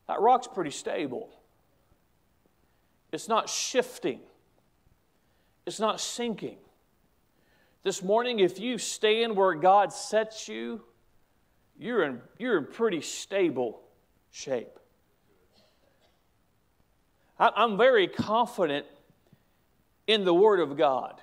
That 0.09 0.19
rock's 0.19 0.49
pretty 0.49 0.71
stable. 0.71 1.29
It's 3.13 3.29
not 3.29 3.47
shifting, 3.47 4.19
it's 5.65 5.79
not 5.79 6.01
sinking. 6.01 6.57
This 7.83 8.03
morning, 8.03 8.39
if 8.39 8.59
you 8.59 8.77
stand 8.77 9.37
where 9.37 9.53
God 9.53 9.93
sets 9.93 10.49
you, 10.49 10.81
you're 11.79 12.03
in, 12.03 12.19
you're 12.37 12.57
in 12.57 12.65
pretty 12.65 12.99
stable 12.99 13.79
shape. 14.31 14.79
I'm 17.39 17.77
very 17.77 18.07
confident 18.07 18.85
in 20.07 20.23
the 20.23 20.33
Word 20.33 20.59
of 20.59 20.77
God. 20.77 21.21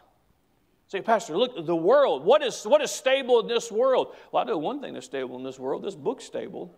Say, 0.88 1.00
Pastor, 1.00 1.38
look, 1.38 1.66
the 1.66 1.76
world, 1.76 2.24
what 2.24 2.42
is, 2.42 2.64
what 2.64 2.82
is 2.82 2.90
stable 2.90 3.38
in 3.38 3.46
this 3.46 3.70
world? 3.70 4.14
Well, 4.32 4.42
I 4.42 4.46
know 4.46 4.58
one 4.58 4.80
thing 4.80 4.94
that's 4.94 5.06
stable 5.06 5.36
in 5.36 5.44
this 5.44 5.58
world 5.58 5.84
this 5.84 5.94
book's 5.94 6.24
stable. 6.24 6.74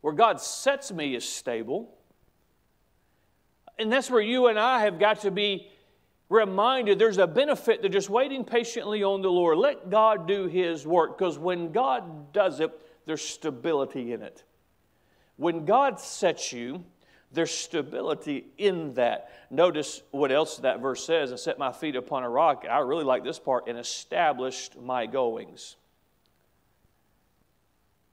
Where 0.00 0.14
God 0.14 0.40
sets 0.40 0.92
me 0.92 1.16
is 1.16 1.28
stable. 1.28 1.92
And 3.80 3.92
that's 3.92 4.08
where 4.08 4.20
you 4.20 4.46
and 4.46 4.60
I 4.60 4.80
have 4.80 5.00
got 5.00 5.22
to 5.22 5.32
be 5.32 5.68
reminded 6.28 7.00
there's 7.00 7.18
a 7.18 7.26
benefit 7.26 7.82
to 7.82 7.88
just 7.88 8.08
waiting 8.08 8.44
patiently 8.44 9.02
on 9.02 9.22
the 9.22 9.30
Lord. 9.30 9.58
Let 9.58 9.90
God 9.90 10.28
do 10.28 10.46
His 10.46 10.86
work 10.86 11.18
because 11.18 11.36
when 11.36 11.72
God 11.72 12.32
does 12.32 12.60
it, 12.60 12.70
there's 13.06 13.22
stability 13.22 14.12
in 14.12 14.22
it. 14.22 14.44
When 15.36 15.64
God 15.64 16.00
sets 16.00 16.52
you, 16.52 16.84
there's 17.32 17.50
stability 17.50 18.46
in 18.56 18.94
that. 18.94 19.30
Notice 19.50 20.02
what 20.10 20.32
else 20.32 20.58
that 20.58 20.80
verse 20.80 21.04
says 21.04 21.30
and 21.30 21.38
set 21.38 21.58
my 21.58 21.72
feet 21.72 21.96
upon 21.96 22.22
a 22.22 22.30
rock. 22.30 22.64
I 22.68 22.78
really 22.78 23.04
like 23.04 23.24
this 23.24 23.38
part 23.38 23.68
and 23.68 23.78
established 23.78 24.78
my 24.78 25.06
goings. 25.06 25.76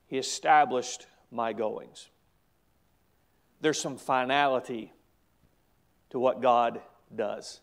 He 0.08 0.18
established 0.18 1.08
my 1.32 1.53
goings. 1.53 2.10
There's 3.62 3.80
some 3.80 3.98
finality 3.98 4.92
to 6.10 6.20
what 6.20 6.42
God 6.42 6.82
does. 7.15 7.62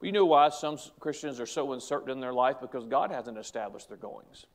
You 0.00 0.12
know 0.12 0.26
why 0.26 0.48
some 0.50 0.78
Christians 1.00 1.40
are 1.40 1.46
so 1.46 1.72
uncertain 1.72 2.10
in 2.10 2.20
their 2.20 2.32
life? 2.32 2.56
Because 2.60 2.86
God 2.86 3.10
hasn't 3.10 3.38
established 3.38 3.88
their 3.88 3.96
goings. 3.96 4.46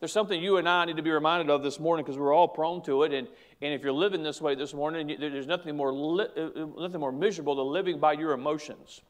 There's 0.00 0.12
something 0.12 0.42
you 0.42 0.58
and 0.58 0.68
I 0.68 0.84
need 0.84 0.96
to 0.96 1.02
be 1.02 1.10
reminded 1.10 1.50
of 1.50 1.62
this 1.62 1.80
morning 1.80 2.04
because 2.04 2.18
we're 2.18 2.34
all 2.34 2.48
prone 2.48 2.82
to 2.82 3.04
it. 3.04 3.12
And, 3.12 3.28
and 3.62 3.72
if 3.72 3.82
you're 3.82 3.92
living 3.92 4.22
this 4.22 4.40
way 4.40 4.54
this 4.54 4.74
morning, 4.74 5.16
there's 5.18 5.46
nothing 5.46 5.76
more, 5.76 5.92
li- 5.92 6.28
uh, 6.36 6.40
uh, 6.40 6.66
nothing 6.78 7.00
more 7.00 7.12
miserable 7.12 7.56
than 7.56 7.66
living 7.66 7.98
by 7.98 8.12
your 8.12 8.32
emotions. 8.32 9.00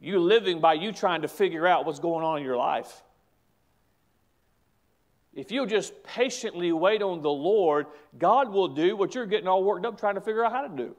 You 0.00 0.18
living 0.18 0.60
by 0.60 0.74
you 0.74 0.92
trying 0.92 1.22
to 1.22 1.28
figure 1.28 1.66
out 1.66 1.86
what's 1.86 2.00
going 2.00 2.24
on 2.24 2.38
in 2.38 2.44
your 2.44 2.56
life. 2.56 3.02
If 5.34 5.52
you'll 5.52 5.66
just 5.66 6.02
patiently 6.02 6.72
wait 6.72 7.00
on 7.00 7.22
the 7.22 7.30
Lord, 7.30 7.86
God 8.18 8.50
will 8.52 8.68
do 8.68 8.96
what 8.96 9.14
you're 9.14 9.26
getting 9.26 9.46
all 9.46 9.62
worked 9.62 9.86
up 9.86 9.98
trying 9.98 10.16
to 10.16 10.20
figure 10.20 10.44
out 10.44 10.50
how 10.50 10.62
to 10.62 10.76
do. 10.76 10.96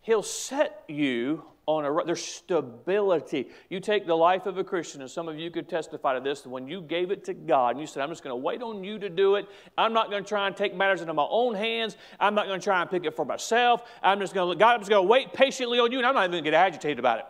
He'll 0.00 0.22
set 0.22 0.82
you 0.88 1.44
on 1.66 1.84
a 1.84 2.04
there's 2.04 2.22
stability. 2.22 3.48
You 3.68 3.80
take 3.80 4.06
the 4.06 4.14
life 4.16 4.46
of 4.46 4.58
a 4.58 4.64
Christian, 4.64 5.00
and 5.00 5.10
some 5.10 5.28
of 5.28 5.38
you 5.38 5.50
could 5.50 5.68
testify 5.68 6.14
to 6.14 6.20
this. 6.20 6.44
When 6.44 6.66
you 6.66 6.82
gave 6.82 7.10
it 7.10 7.24
to 7.24 7.34
God, 7.34 7.70
and 7.70 7.80
you 7.80 7.86
said, 7.86 8.02
"I'm 8.02 8.08
just 8.08 8.24
going 8.24 8.32
to 8.32 8.36
wait 8.36 8.62
on 8.62 8.82
you 8.82 8.98
to 8.98 9.08
do 9.08 9.36
it. 9.36 9.48
I'm 9.78 9.92
not 9.92 10.10
going 10.10 10.24
to 10.24 10.28
try 10.28 10.46
and 10.46 10.56
take 10.56 10.74
matters 10.74 11.00
into 11.00 11.14
my 11.14 11.26
own 11.28 11.54
hands. 11.54 11.96
I'm 12.18 12.34
not 12.34 12.46
going 12.46 12.58
to 12.58 12.64
try 12.64 12.80
and 12.80 12.90
pick 12.90 13.04
it 13.04 13.14
for 13.14 13.24
myself. 13.24 13.82
I'm 14.02 14.18
just 14.18 14.34
going 14.34 14.56
to 14.56 14.58
God. 14.58 14.74
I'm 14.74 14.80
just 14.80 14.90
going 14.90 15.04
to 15.04 15.08
wait 15.08 15.32
patiently 15.32 15.78
on 15.78 15.92
you, 15.92 15.98
and 15.98 16.06
I'm 16.06 16.14
not 16.14 16.24
even 16.24 16.32
going 16.32 16.44
to 16.44 16.50
get 16.50 16.56
agitated 16.56 16.98
about 16.98 17.20
it. 17.20 17.26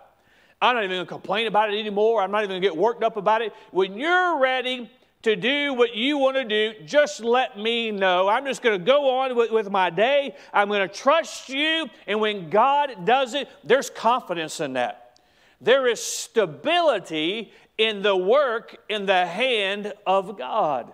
I'm 0.61 0.77
not 0.77 0.85
even 0.85 0.97
going 0.97 1.07
to 1.07 1.13
complain 1.13 1.47
about 1.47 1.73
it 1.73 1.79
anymore. 1.79 2.23
I'm 2.23 2.31
not 2.31 2.45
even 2.45 2.51
going 2.51 2.63
to 2.63 2.69
get 2.69 2.77
worked 2.77 3.03
up 3.03 3.17
about 3.17 3.43
it. 3.43 3.53
When 3.71 3.97
you're 3.97 4.39
ready." 4.39 4.91
To 5.23 5.37
do 5.37 5.73
what 5.75 5.95
you 5.95 6.19
want 6.19 6.37
to 6.37 6.45
do, 6.45 6.75
just 6.85 7.21
let 7.21 7.57
me 7.59 7.91
know. 7.91 8.29
I'm 8.29 8.45
just 8.45 8.63
going 8.63 8.79
to 8.79 8.85
go 8.85 9.09
on 9.19 9.37
with, 9.37 9.51
with 9.51 9.71
my 9.71 9.91
day. 9.91 10.35
I'm 10.53 10.69
going 10.69 10.87
to 10.87 10.93
trust 10.93 11.49
you. 11.49 11.89
And 12.07 12.21
when 12.21 12.51
God 12.51 13.05
does 13.05 13.35
it, 13.35 13.49
there's 13.63 13.89
confidence 13.89 14.61
in 14.61 14.73
that. 14.75 15.21
There 15.61 15.87
is 15.87 16.03
stability 16.03 17.53
in 17.79 18.03
the 18.03 18.17
work 18.17 18.77
in 18.89 19.07
the 19.07 19.27
hand 19.27 19.93
of 20.07 20.37
God. 20.37 20.93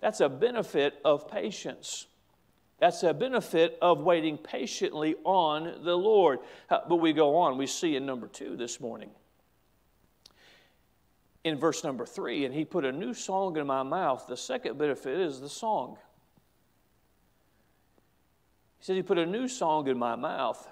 That's 0.00 0.20
a 0.20 0.28
benefit 0.28 0.98
of 1.04 1.30
patience. 1.30 2.06
That's 2.80 3.04
a 3.04 3.14
benefit 3.14 3.78
of 3.80 4.00
waiting 4.00 4.36
patiently 4.36 5.14
on 5.22 5.84
the 5.84 5.96
Lord. 5.96 6.40
But 6.68 6.96
we 6.96 7.12
go 7.12 7.36
on, 7.36 7.56
we 7.56 7.68
see 7.68 7.94
in 7.94 8.04
number 8.04 8.26
two 8.26 8.56
this 8.56 8.80
morning 8.80 9.10
in 11.44 11.58
verse 11.58 11.82
number 11.82 12.06
three, 12.06 12.44
and 12.44 12.54
he 12.54 12.64
put 12.64 12.84
a 12.84 12.92
new 12.92 13.12
song 13.12 13.56
in 13.56 13.66
my 13.66 13.82
mouth. 13.82 14.26
The 14.28 14.36
second 14.36 14.78
benefit 14.78 15.18
is 15.18 15.40
the 15.40 15.48
song. 15.48 15.98
He 18.78 18.84
says, 18.84 18.96
He 18.96 19.02
put 19.02 19.18
a 19.18 19.26
new 19.26 19.48
song 19.48 19.88
in 19.88 19.98
my 19.98 20.14
mouth. 20.14 20.68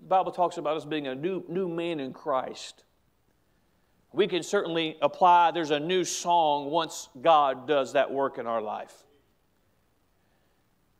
The 0.00 0.08
Bible 0.08 0.32
talks 0.32 0.56
about 0.56 0.76
us 0.76 0.84
being 0.84 1.06
a 1.06 1.14
new, 1.14 1.44
new 1.48 1.68
man 1.68 2.00
in 2.00 2.12
Christ. 2.12 2.84
We 4.12 4.26
can 4.26 4.42
certainly 4.42 4.96
apply 5.02 5.50
there's 5.50 5.70
a 5.70 5.80
new 5.80 6.04
song 6.04 6.70
once 6.70 7.08
God 7.20 7.68
does 7.68 7.92
that 7.92 8.10
work 8.10 8.38
in 8.38 8.46
our 8.46 8.62
life. 8.62 8.94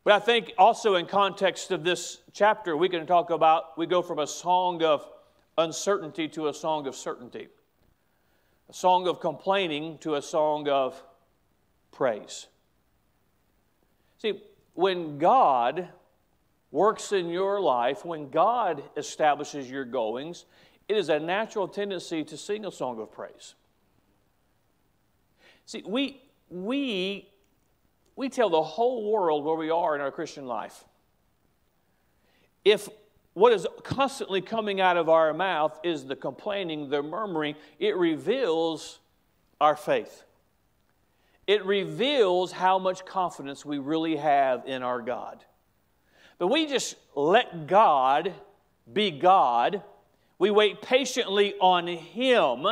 But 0.05 0.13
I 0.13 0.19
think 0.21 0.53
also 0.57 0.95
in 0.95 1.07
context 1.07 1.71
of 1.71 1.85
this 1.85 2.19
chapter, 2.33 2.77
we 2.77 2.89
can 2.89 3.07
talk 3.07 3.31
about 3.31 3.77
we 3.77 3.87
go 3.87 4.03
from 4.03 4.19
a 4.19 4.27
song 4.27 4.83
of 4.83 5.09
uncertainty 5.57 6.29
to 6.29 6.49
a 6.49 6.55
song 6.55 6.87
of 6.87 6.95
certainty 6.95 7.49
a 8.69 8.75
song 8.75 9.09
of 9.09 9.21
complaining 9.21 9.99
to 9.99 10.15
a 10.15 10.23
song 10.23 10.69
of 10.69 11.03
praise. 11.91 12.47
See, 14.19 14.43
when 14.75 15.19
God 15.19 15.89
works 16.71 17.13
in 17.13 17.29
your 17.29 17.61
life, 17.61 18.05
when 18.05 18.31
God 18.31 18.83
establishes 18.97 19.71
your 19.71 19.85
goings, 19.85 20.45
it 20.89 20.97
is 20.97 21.09
a 21.09 21.19
natural 21.19 21.69
tendency 21.69 22.25
to 22.25 22.37
sing 22.37 22.65
a 22.67 22.73
song 22.73 23.01
of 23.01 23.11
praise. 23.11 23.55
See, 25.65 25.83
we, 25.87 26.23
we, 26.51 27.29
we 28.17 28.29
tell 28.29 28.51
the 28.51 28.63
whole 28.63 29.11
world 29.11 29.45
where 29.45 29.57
we 29.57 29.71
are 29.71 29.95
in 29.95 30.01
our 30.01 30.11
Christian 30.11 30.47
life. 30.47 30.85
If 32.65 32.89
what 33.39 33.53
is 33.53 33.67
constantly 33.83 34.41
coming 34.41 34.81
out 34.81 34.97
of 34.97 35.09
our 35.09 35.33
mouth 35.33 35.79
is 35.83 36.05
the 36.05 36.17
complaining, 36.17 36.89
the 36.91 37.03
murmuring. 37.03 37.55
It 37.79 37.97
reveals 37.97 38.99
our 39.61 39.77
faith. 39.77 40.25
It 41.47 41.65
reveals 41.65 42.53
how 42.53 42.79
much 42.79 43.07
confidence 43.07 43.65
we 43.65 43.79
really 43.79 44.17
have 44.17 44.65
in 44.67 44.83
our 44.83 45.01
God. 45.01 45.45
But 46.39 46.49
we 46.49 46.67
just 46.67 46.97
let 47.15 47.67
God 47.67 48.33
be 48.93 49.11
God. 49.11 49.83
We 50.39 50.51
wait 50.51 50.83
patiently 50.83 51.55
on 51.61 51.87
Him. 51.87 52.67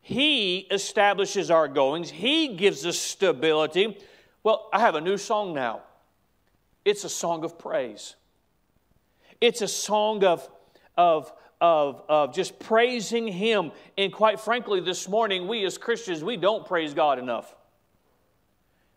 He 0.00 0.58
establishes 0.70 1.50
our 1.50 1.68
goings, 1.68 2.10
He 2.10 2.54
gives 2.54 2.86
us 2.86 2.98
stability. 2.98 3.98
Well, 4.42 4.68
I 4.72 4.80
have 4.80 4.94
a 4.94 5.00
new 5.00 5.18
song 5.18 5.52
now. 5.52 5.82
It's 6.84 7.02
a 7.02 7.08
song 7.08 7.44
of 7.44 7.58
praise. 7.58 8.14
It's 9.40 9.62
a 9.62 9.68
song 9.68 10.24
of, 10.24 10.48
of, 10.96 11.32
of, 11.60 12.02
of 12.08 12.34
just 12.34 12.58
praising 12.58 13.28
Him. 13.28 13.72
And 13.96 14.12
quite 14.12 14.40
frankly, 14.40 14.80
this 14.80 15.08
morning, 15.08 15.48
we 15.48 15.64
as 15.64 15.78
Christians, 15.78 16.22
we 16.24 16.36
don't 16.36 16.66
praise 16.66 16.94
God 16.94 17.18
enough. 17.18 17.54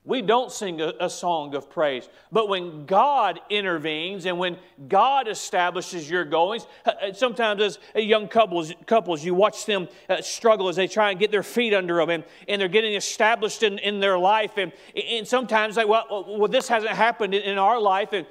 We 0.06 0.23
don't 0.23 0.52
sing 0.52 0.82
a, 0.82 0.93
a, 0.99 1.10
song 1.10 1.54
of 1.54 1.69
praise. 1.69 2.10
But 2.32 2.47
when 2.47 2.86
God 2.86 3.41
intervenes 3.49 4.25
and 4.25 4.39
when 4.39 4.58
God 4.88 5.28
establishes 5.28 6.10
your 6.10 6.23
goings, 6.23 6.65
uh, 6.86 6.91
uh, 7.02 7.13
sometimes 7.13 7.62
as 7.62 7.80
young 7.93 8.28
couples, 8.28 8.73
couples 8.88 9.23
you 9.23 9.36
watch 9.36 9.65
them 9.65 9.88
uh, 10.10 10.21
struggle 10.21 10.69
as 10.69 10.78
they 10.78 10.88
try 10.88 11.12
and 11.12 11.19
get 11.19 11.32
their 11.32 11.43
feet 11.43 11.75
under 11.75 11.97
them 11.97 12.10
and, 12.10 12.23
and 12.47 12.60
they're 12.60 12.69
getting 12.69 12.95
established 12.95 13.62
in, 13.62 13.78
in 13.78 13.99
their 13.99 14.17
life. 14.17 14.58
And, 14.58 14.71
and 14.95 15.28
sometimes, 15.28 15.78
like, 15.78 15.88
well, 15.88 16.25
well, 16.28 16.47
this 16.47 16.67
hasn't 16.69 16.93
happened 16.93 17.36
in, 17.36 17.43
in 17.43 17.58
our 17.58 17.80
life. 17.80 18.13
And 18.13 18.25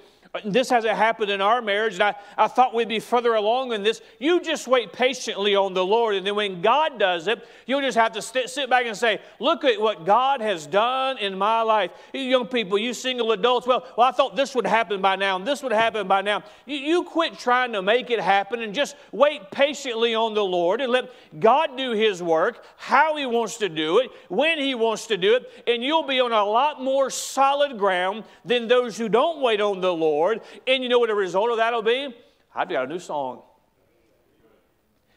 this 0.44 0.70
hasn't 0.70 0.96
happened 0.96 1.30
in 1.30 1.40
our 1.40 1.62
marriage, 1.62 1.94
and 1.94 2.02
I, 2.02 2.14
I 2.36 2.48
thought 2.48 2.74
we'd 2.74 2.88
be 2.88 3.00
further 3.00 3.34
along 3.34 3.72
in 3.72 3.82
this. 3.82 4.00
You 4.18 4.40
just 4.40 4.66
wait 4.66 4.92
patiently 4.92 5.54
on 5.54 5.74
the 5.74 5.84
Lord, 5.84 6.14
and 6.14 6.26
then 6.26 6.34
when 6.34 6.60
God 6.60 6.98
does 6.98 7.26
it, 7.26 7.46
you'll 7.66 7.80
just 7.80 7.96
have 7.96 8.12
to 8.12 8.22
st- 8.22 8.50
sit 8.50 8.68
back 8.70 8.86
and 8.86 8.96
say, 8.96 9.20
Look 9.38 9.64
at 9.64 9.80
what 9.80 10.04
God 10.04 10.40
has 10.40 10.66
done 10.66 11.18
in 11.18 11.38
my 11.38 11.62
life. 11.62 11.90
You 12.12 12.20
young 12.20 12.46
people, 12.46 12.78
you 12.78 12.94
single 12.94 13.32
adults, 13.32 13.66
well, 13.66 13.86
well, 13.96 14.08
I 14.08 14.12
thought 14.12 14.36
this 14.36 14.54
would 14.54 14.66
happen 14.66 15.00
by 15.00 15.16
now, 15.16 15.36
and 15.36 15.46
this 15.46 15.62
would 15.62 15.72
happen 15.72 16.06
by 16.06 16.22
now. 16.22 16.42
You, 16.66 16.76
you 16.76 17.02
quit 17.04 17.38
trying 17.38 17.72
to 17.72 17.82
make 17.82 18.10
it 18.10 18.20
happen 18.20 18.62
and 18.62 18.74
just 18.74 18.96
wait 19.12 19.50
patiently 19.50 20.14
on 20.14 20.34
the 20.34 20.44
Lord 20.44 20.80
and 20.80 20.92
let 20.92 21.10
God 21.40 21.76
do 21.76 21.92
His 21.92 22.22
work, 22.22 22.64
how 22.76 23.16
He 23.16 23.26
wants 23.26 23.56
to 23.58 23.68
do 23.68 23.98
it, 23.98 24.10
when 24.28 24.58
He 24.58 24.74
wants 24.74 25.06
to 25.08 25.16
do 25.16 25.36
it, 25.36 25.50
and 25.66 25.82
you'll 25.82 26.06
be 26.06 26.20
on 26.20 26.32
a 26.32 26.44
lot 26.44 26.82
more 26.82 27.10
solid 27.10 27.78
ground 27.78 28.24
than 28.44 28.68
those 28.68 28.96
who 28.96 29.08
don't 29.08 29.40
wait 29.40 29.60
on 29.60 29.80
the 29.80 29.92
Lord 29.92 30.27
Lord. 30.28 30.40
And 30.66 30.82
you 30.82 30.88
know 30.88 30.98
what 30.98 31.08
the 31.08 31.14
result 31.14 31.50
of 31.50 31.56
that 31.56 31.72
will 31.72 31.82
be? 31.82 32.14
I've 32.54 32.68
got 32.68 32.84
a 32.84 32.88
new 32.88 32.98
song. 32.98 33.42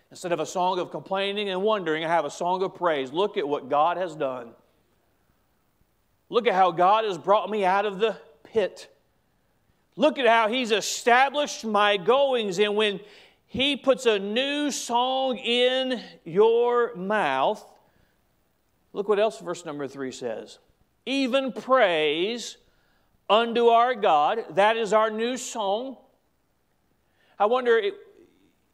Instead 0.10 0.32
of 0.32 0.40
a 0.40 0.46
song 0.46 0.80
of 0.80 0.92
complaining 0.92 1.50
and 1.50 1.62
wondering, 1.62 2.04
I 2.04 2.10
have 2.10 2.26
a 2.26 2.32
song 2.32 2.64
of 2.64 2.76
praise. 2.76 3.12
Look 3.12 3.38
at 3.38 3.48
what 3.48 3.70
God 3.70 3.98
has 3.98 4.16
done. 4.16 4.52
Look 6.30 6.48
at 6.48 6.54
how 6.54 6.72
God 6.72 7.06
has 7.06 7.18
brought 7.18 7.50
me 7.50 7.64
out 7.66 7.86
of 7.86 8.00
the 8.00 8.18
pit. 8.44 8.94
Look 9.96 10.18
at 10.20 10.28
how 10.28 10.48
He's 10.48 10.72
established 10.72 11.66
my 11.66 11.98
goings. 11.98 12.60
And 12.60 12.76
when 12.76 13.00
He 13.48 13.78
puts 13.78 14.06
a 14.06 14.20
new 14.20 14.72
song 14.72 15.38
in 15.38 16.02
your 16.26 16.96
mouth, 16.96 17.64
look 18.94 19.08
what 19.08 19.20
else 19.20 19.40
verse 19.40 19.66
number 19.66 19.88
three 19.88 20.12
says. 20.12 20.60
Even 21.06 21.52
praise 21.52 22.58
unto 23.32 23.68
our 23.68 23.96
God. 23.96 24.44
That 24.52 24.76
is 24.76 24.92
our 24.92 25.10
new 25.10 25.38
song. 25.38 25.96
I 27.40 27.46
wonder, 27.46 27.78
it, 27.78 27.96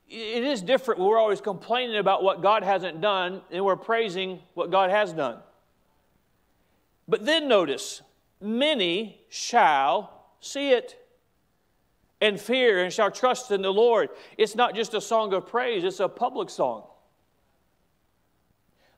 it 0.10 0.44
is 0.44 0.62
different. 0.64 1.00
We're 1.00 1.20
always 1.20 1.40
complaining 1.40 1.98
about 1.98 2.24
what 2.24 2.42
God 2.42 2.64
hasn't 2.64 3.00
done, 3.00 3.42
and 3.52 3.64
we're 3.64 3.78
praising 3.78 4.40
what 4.56 4.72
God 4.72 4.90
has 4.90 5.14
done. 5.14 5.38
But 7.08 7.24
then 7.24 7.48
notice, 7.48 8.02
many 8.42 9.22
shall 9.30 10.26
see 10.42 10.72
it 10.72 11.02
and 12.20 12.42
fear 12.42 12.84
and 12.84 12.92
shall 12.92 13.12
trust 13.12 13.52
in 13.52 13.62
the 13.62 13.72
Lord. 13.72 14.10
It's 14.40 14.56
not 14.56 14.76
just 14.76 14.96
a 14.96 15.00
song 15.00 15.34
of 15.34 15.46
praise, 15.48 15.84
it's 15.84 16.00
a 16.00 16.10
public 16.10 16.50
song. 16.50 16.84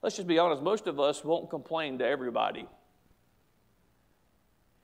let's 0.01 0.15
just 0.15 0.27
be 0.27 0.39
honest, 0.39 0.63
most 0.63 0.87
of 0.87 1.01
us 1.01 1.23
won't 1.25 1.49
complain 1.49 1.99
to 1.99 2.05
everybody. 2.05 2.65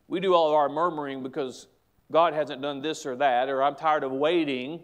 We 0.07 0.19
do 0.19 0.33
all 0.33 0.49
of 0.49 0.53
our 0.53 0.69
murmuring 0.69 1.23
because 1.23 1.67
God 2.11 2.33
hasn't 2.33 2.61
done 2.61 2.81
this 2.81 3.05
or 3.05 3.15
that, 3.15 3.49
or 3.49 3.63
I'm 3.63 3.75
tired 3.75 4.03
of 4.03 4.11
waiting 4.11 4.81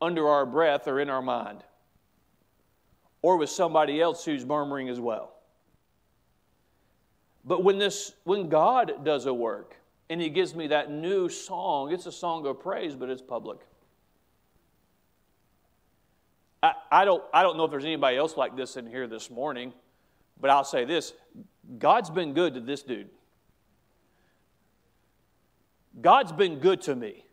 under 0.00 0.28
our 0.28 0.46
breath 0.46 0.86
or 0.86 1.00
in 1.00 1.10
our 1.10 1.22
mind, 1.22 1.64
or 3.22 3.36
with 3.36 3.50
somebody 3.50 4.00
else 4.00 4.24
who's 4.24 4.44
murmuring 4.44 4.88
as 4.88 5.00
well. 5.00 5.32
But 7.44 7.62
when 7.62 7.78
this 7.78 8.12
when 8.24 8.48
God 8.48 9.04
does 9.04 9.26
a 9.26 9.34
work 9.34 9.76
and 10.08 10.20
he 10.20 10.30
gives 10.30 10.54
me 10.54 10.68
that 10.68 10.90
new 10.90 11.28
song, 11.28 11.92
it's 11.92 12.06
a 12.06 12.12
song 12.12 12.46
of 12.46 12.60
praise, 12.60 12.94
but 12.94 13.10
it's 13.10 13.22
public. 13.22 13.58
I, 16.62 16.72
I, 16.90 17.04
don't, 17.04 17.22
I 17.34 17.42
don't 17.42 17.58
know 17.58 17.64
if 17.64 17.70
there's 17.70 17.84
anybody 17.84 18.16
else 18.16 18.38
like 18.38 18.56
this 18.56 18.78
in 18.78 18.86
here 18.86 19.06
this 19.06 19.30
morning, 19.30 19.74
but 20.40 20.48
I'll 20.48 20.64
say 20.64 20.86
this 20.86 21.12
God's 21.78 22.08
been 22.08 22.32
good 22.32 22.54
to 22.54 22.60
this 22.60 22.82
dude. 22.82 23.10
God's 26.00 26.32
been 26.32 26.58
good 26.58 26.82
to 26.82 26.94
me. 26.94 27.24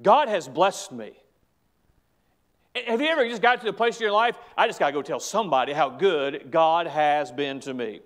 God 0.00 0.28
has 0.28 0.48
blessed 0.48 0.92
me. 0.92 1.12
Have 2.86 3.00
you 3.00 3.08
ever 3.08 3.26
just 3.26 3.40
got 3.40 3.60
to 3.60 3.66
the 3.66 3.72
place 3.72 3.96
in 3.96 4.02
your 4.02 4.12
life? 4.12 4.36
I 4.56 4.66
just 4.66 4.78
got 4.78 4.88
to 4.88 4.92
go 4.92 5.02
tell 5.02 5.20
somebody 5.20 5.72
how 5.72 5.88
good 5.88 6.50
God 6.50 6.86
has 6.86 7.32
been 7.32 7.60
to 7.60 7.72
me. 7.72 8.00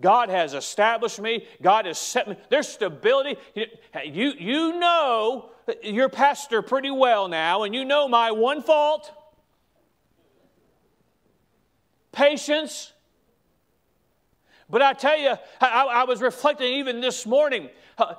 God 0.00 0.28
has 0.28 0.54
established 0.54 1.20
me. 1.20 1.46
God 1.62 1.86
has 1.86 1.98
set 1.98 2.28
me. 2.28 2.36
There's 2.48 2.68
stability. 2.68 3.36
You, 4.04 4.32
you 4.38 4.78
know 4.78 5.50
your 5.82 6.08
pastor 6.08 6.62
pretty 6.62 6.90
well 6.90 7.28
now, 7.28 7.62
and 7.62 7.74
you 7.74 7.84
know 7.84 8.08
my 8.08 8.30
one 8.30 8.62
fault 8.62 9.10
patience. 12.12 12.92
But 14.68 14.82
I 14.82 14.94
tell 14.94 15.16
you, 15.16 15.34
I, 15.60 15.84
I 15.84 16.04
was 16.04 16.20
reflecting 16.20 16.74
even 16.74 17.00
this 17.00 17.24
morning. 17.26 17.68
Uh, 17.98 18.14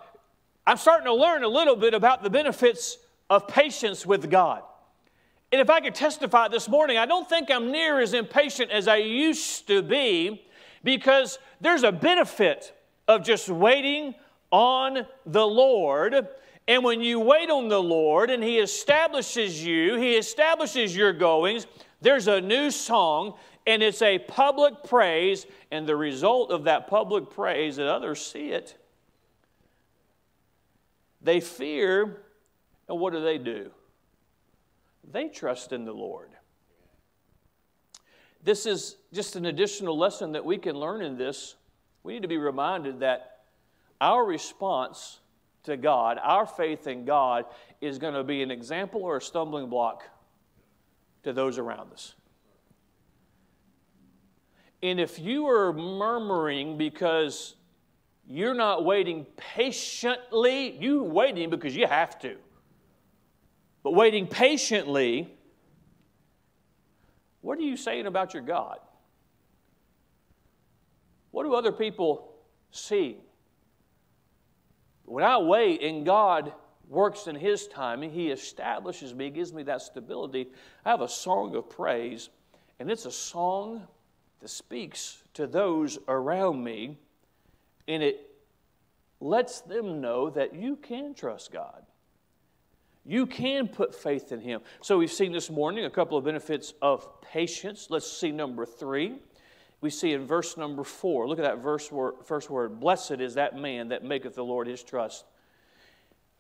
I'm 0.65 0.77
starting 0.77 1.05
to 1.05 1.13
learn 1.13 1.43
a 1.43 1.47
little 1.47 1.75
bit 1.75 1.93
about 1.93 2.23
the 2.23 2.29
benefits 2.29 2.97
of 3.29 3.47
patience 3.47 4.05
with 4.05 4.29
God. 4.29 4.63
And 5.51 5.61
if 5.61 5.69
I 5.69 5.79
could 5.79 5.95
testify 5.95 6.49
this 6.49 6.67
morning, 6.67 6.97
I 6.97 7.05
don't 7.05 7.27
think 7.27 7.49
I'm 7.49 7.71
near 7.71 8.01
as 8.01 8.13
impatient 8.13 8.71
as 8.71 8.87
I 8.87 8.97
used 8.97 9.67
to 9.67 9.81
be 9.81 10.45
because 10.83 11.39
there's 11.61 11.83
a 11.83 11.91
benefit 11.91 12.73
of 13.07 13.23
just 13.23 13.47
waiting 13.47 14.13
on 14.51 15.05
the 15.25 15.45
Lord. 15.45 16.27
And 16.67 16.83
when 16.83 16.99
you 16.99 17.19
wait 17.19 17.49
on 17.49 17.69
the 17.69 17.81
Lord 17.81 18.29
and 18.29 18.43
He 18.43 18.59
establishes 18.59 19.63
you, 19.63 19.95
He 19.97 20.15
establishes 20.15 20.95
your 20.95 21.13
goings, 21.13 21.65
there's 22.01 22.27
a 22.27 22.41
new 22.41 22.69
song 22.69 23.35
and 23.65 23.81
it's 23.81 24.01
a 24.01 24.19
public 24.19 24.83
praise. 24.83 25.45
And 25.71 25.87
the 25.87 25.95
result 25.95 26.51
of 26.51 26.65
that 26.65 26.87
public 26.87 27.29
praise, 27.29 27.77
that 27.77 27.87
others 27.87 28.25
see 28.25 28.49
it, 28.49 28.77
they 31.27 31.41
fear, 31.41 32.21
and 32.87 32.97
what 32.97 33.11
do 33.11 33.21
they 33.21 33.37
do? 33.37 33.69
They 35.11 35.27
trust 35.27 35.73
in 35.73 35.83
the 35.83 35.91
Lord. 35.91 36.29
This 38.45 38.65
is 38.65 38.95
just 39.11 39.35
an 39.35 39.45
additional 39.45 39.97
lesson 39.97 40.31
that 40.31 40.45
we 40.45 40.57
can 40.57 40.77
learn 40.77 41.01
in 41.01 41.17
this. 41.17 41.55
We 42.03 42.13
need 42.13 42.21
to 42.21 42.29
be 42.29 42.37
reminded 42.37 43.01
that 43.01 43.39
our 43.99 44.23
response 44.23 45.19
to 45.63 45.75
God, 45.75 46.17
our 46.23 46.45
faith 46.45 46.87
in 46.87 47.03
God, 47.03 47.43
is 47.81 47.97
going 47.97 48.13
to 48.13 48.23
be 48.23 48.41
an 48.41 48.49
example 48.49 49.01
or 49.03 49.17
a 49.17 49.21
stumbling 49.21 49.67
block 49.67 50.03
to 51.23 51.33
those 51.33 51.57
around 51.57 51.91
us. 51.91 52.15
And 54.81 54.97
if 54.97 55.19
you 55.19 55.47
are 55.49 55.73
murmuring 55.73 56.77
because 56.77 57.56
you're 58.29 58.53
not 58.53 58.83
waiting 58.83 59.25
patiently, 59.37 60.77
You're 60.77 61.03
waiting 61.03 61.49
because 61.49 61.75
you 61.75 61.87
have 61.87 62.19
to. 62.19 62.35
But 63.83 63.93
waiting 63.93 64.27
patiently 64.27 65.37
what 67.47 67.59
are 67.59 67.61
you 67.61 67.77
saying 67.77 68.07
about 68.07 68.33
your 68.33 68.43
God? 68.43 68.79
What 71.31 71.43
do 71.43 71.53
other 71.53 71.71
people 71.71 72.33
see? 72.71 73.17
When 75.05 75.23
I 75.23 75.37
wait 75.37 75.81
and 75.81 76.05
God 76.05 76.51
works 76.89 77.27
in 77.27 77.35
His 77.35 77.67
timing, 77.67 78.11
He 78.11 78.31
establishes 78.31 79.13
me, 79.13 79.29
gives 79.29 79.53
me 79.53 79.63
that 79.63 79.81
stability. 79.81 80.49
I 80.83 80.89
have 80.89 80.99
a 80.99 81.07
song 81.07 81.55
of 81.55 81.69
praise, 81.69 82.29
and 82.79 82.91
it's 82.91 83.05
a 83.05 83.11
song 83.11 83.87
that 84.41 84.49
speaks 84.49 85.23
to 85.35 85.47
those 85.47 85.97
around 86.09 86.61
me, 86.61 86.97
and 87.87 88.03
it 88.03 88.29
lets 89.19 89.61
them 89.61 90.01
know 90.01 90.29
that 90.29 90.53
you 90.55 90.75
can 90.75 91.13
trust 91.13 91.51
God. 91.51 91.83
You 93.05 93.25
can 93.25 93.67
put 93.67 93.95
faith 93.95 94.31
in 94.31 94.41
Him. 94.41 94.61
So 94.81 94.97
we've 94.97 95.11
seen 95.11 95.31
this 95.31 95.49
morning 95.49 95.85
a 95.85 95.89
couple 95.89 96.17
of 96.17 96.25
benefits 96.25 96.73
of 96.81 97.21
patience. 97.21 97.87
Let's 97.89 98.11
see 98.11 98.31
number 98.31 98.65
three. 98.65 99.15
We 99.79 99.89
see 99.89 100.11
in 100.11 100.25
verse 100.25 100.57
number 100.57 100.83
four, 100.83 101.27
look 101.27 101.39
at 101.39 101.43
that 101.43 101.59
verse 101.59 101.91
word, 101.91 102.15
first 102.25 102.49
word 102.49 102.79
Blessed 102.79 103.19
is 103.19 103.35
that 103.35 103.55
man 103.55 103.89
that 103.89 104.03
maketh 104.03 104.35
the 104.35 104.43
Lord 104.43 104.67
his 104.67 104.83
trust. 104.83 105.25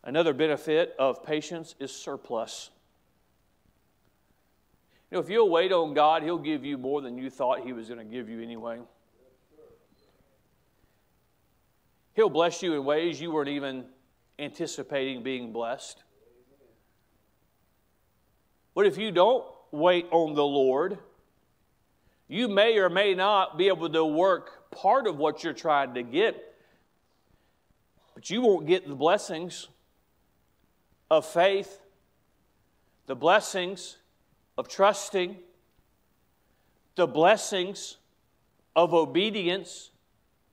Another 0.03 0.33
benefit 0.33 0.95
of 0.99 1.23
patience 1.23 1.75
is 1.79 1.91
surplus. 1.91 2.69
You 5.11 5.15
know, 5.15 5.21
if 5.21 5.29
you'll 5.29 5.49
wait 5.49 5.71
on 5.71 5.93
God, 5.93 6.23
He'll 6.23 6.37
give 6.37 6.65
you 6.65 6.77
more 6.77 7.01
than 7.01 7.17
you 7.17 7.29
thought 7.29 7.61
He 7.61 7.73
was 7.73 7.87
going 7.87 7.99
to 7.99 8.05
give 8.05 8.27
you 8.27 8.41
anyway. 8.41 8.79
He'll 12.17 12.29
bless 12.31 12.63
you 12.63 12.73
in 12.73 12.83
ways 12.83 13.21
you 13.21 13.29
weren't 13.29 13.47
even 13.47 13.85
anticipating 14.39 15.21
being 15.21 15.53
blessed. 15.53 16.01
What 18.73 18.87
if 18.87 18.97
you 18.97 19.11
don't 19.11 19.45
wait 19.69 20.07
on 20.09 20.33
the 20.33 20.43
Lord? 20.43 20.97
You 22.27 22.47
may 22.47 22.79
or 22.79 22.89
may 22.89 23.13
not 23.13 23.55
be 23.55 23.67
able 23.67 23.87
to 23.91 24.03
work 24.03 24.71
part 24.71 25.05
of 25.05 25.19
what 25.19 25.43
you're 25.43 25.53
trying 25.53 25.93
to 25.93 26.01
get, 26.01 26.55
but 28.15 28.31
you 28.31 28.41
won't 28.41 28.65
get 28.65 28.87
the 28.87 28.95
blessings 28.95 29.67
of 31.11 31.23
faith, 31.23 31.79
the 33.05 33.15
blessings 33.15 33.97
of 34.57 34.67
trusting, 34.67 35.37
the 36.95 37.05
blessings 37.05 37.97
of 38.75 38.95
obedience. 38.95 39.91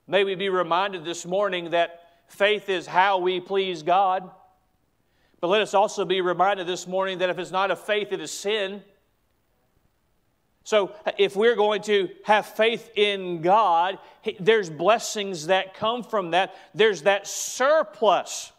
May 0.07 0.23
we 0.23 0.35
be 0.35 0.49
reminded 0.49 1.03
this 1.03 1.25
morning 1.25 1.71
that 1.71 2.01
faith 2.27 2.69
is 2.69 2.85
how 2.85 3.17
we 3.17 3.39
please 3.39 3.81
God. 3.81 4.29
But 5.41 5.47
let 5.47 5.61
us 5.61 5.73
also 5.73 6.05
be 6.05 6.21
reminded 6.21 6.67
this 6.67 6.87
morning 6.87 7.19
that 7.19 7.29
if 7.29 7.39
it's 7.39 7.51
not 7.51 7.71
a 7.71 7.75
faith, 7.75 8.11
it 8.11 8.21
is 8.21 8.31
sin. 8.31 8.83
So, 10.63 10.93
if 11.19 11.35
we're 11.35 11.55
going 11.55 11.83
to 11.83 12.09
have 12.23 12.47
faith 12.47 12.89
in 12.95 13.43
God, 13.43 13.99
there's 14.39 14.69
blessings 14.69 15.47
that 15.47 15.75
come 15.75 16.01
from 16.01 16.31
that. 16.31 16.55
There's 16.73 17.03
that 17.03 17.27
surplus 17.27 18.51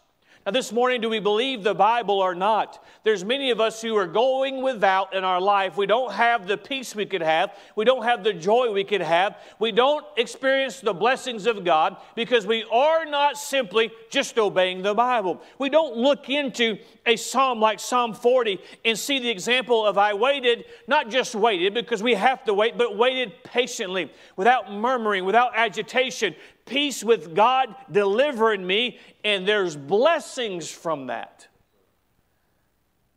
now, 0.47 0.51
this 0.51 0.71
morning, 0.71 1.01
do 1.01 1.09
we 1.09 1.19
believe 1.19 1.61
the 1.61 1.75
Bible 1.75 2.19
or 2.19 2.33
not? 2.33 2.81
There's 3.03 3.25
many 3.25 3.51
of 3.51 3.59
us 3.59 3.81
who 3.81 3.97
are 3.97 4.07
going 4.07 4.61
without 4.63 5.13
in 5.13 5.25
our 5.25 5.41
life. 5.41 5.75
We 5.75 5.87
don't 5.87 6.13
have 6.13 6.47
the 6.47 6.55
peace 6.55 6.95
we 6.95 7.05
could 7.05 7.21
have. 7.21 7.53
We 7.75 7.83
don't 7.83 8.03
have 8.03 8.23
the 8.23 8.31
joy 8.31 8.71
we 8.71 8.85
could 8.85 9.01
have. 9.01 9.35
We 9.59 9.73
don't 9.73 10.05
experience 10.15 10.79
the 10.79 10.93
blessings 10.93 11.47
of 11.47 11.65
God 11.65 11.97
because 12.15 12.47
we 12.47 12.63
are 12.71 13.03
not 13.03 13.37
simply 13.37 13.91
just 14.09 14.37
obeying 14.37 14.83
the 14.83 14.93
Bible. 14.93 15.41
We 15.59 15.67
don't 15.67 15.97
look 15.97 16.29
into 16.29 16.77
a 17.05 17.17
psalm 17.17 17.59
like 17.59 17.81
Psalm 17.81 18.13
40 18.13 18.57
and 18.85 18.97
see 18.97 19.19
the 19.19 19.29
example 19.29 19.85
of 19.85 19.97
I 19.97 20.13
waited, 20.13 20.63
not 20.87 21.09
just 21.09 21.35
waited 21.35 21.73
because 21.73 22.01
we 22.01 22.13
have 22.13 22.45
to 22.45 22.53
wait, 22.53 22.77
but 22.77 22.95
waited 22.95 23.33
patiently, 23.43 24.13
without 24.37 24.71
murmuring, 24.71 25.25
without 25.25 25.51
agitation, 25.57 26.35
peace 26.67 27.03
with 27.03 27.35
God 27.35 27.75
delivering 27.91 28.65
me, 28.65 28.99
and 29.23 29.47
there's 29.47 29.75
blessings 29.75 30.69
from 30.69 31.07
that. 31.07 31.47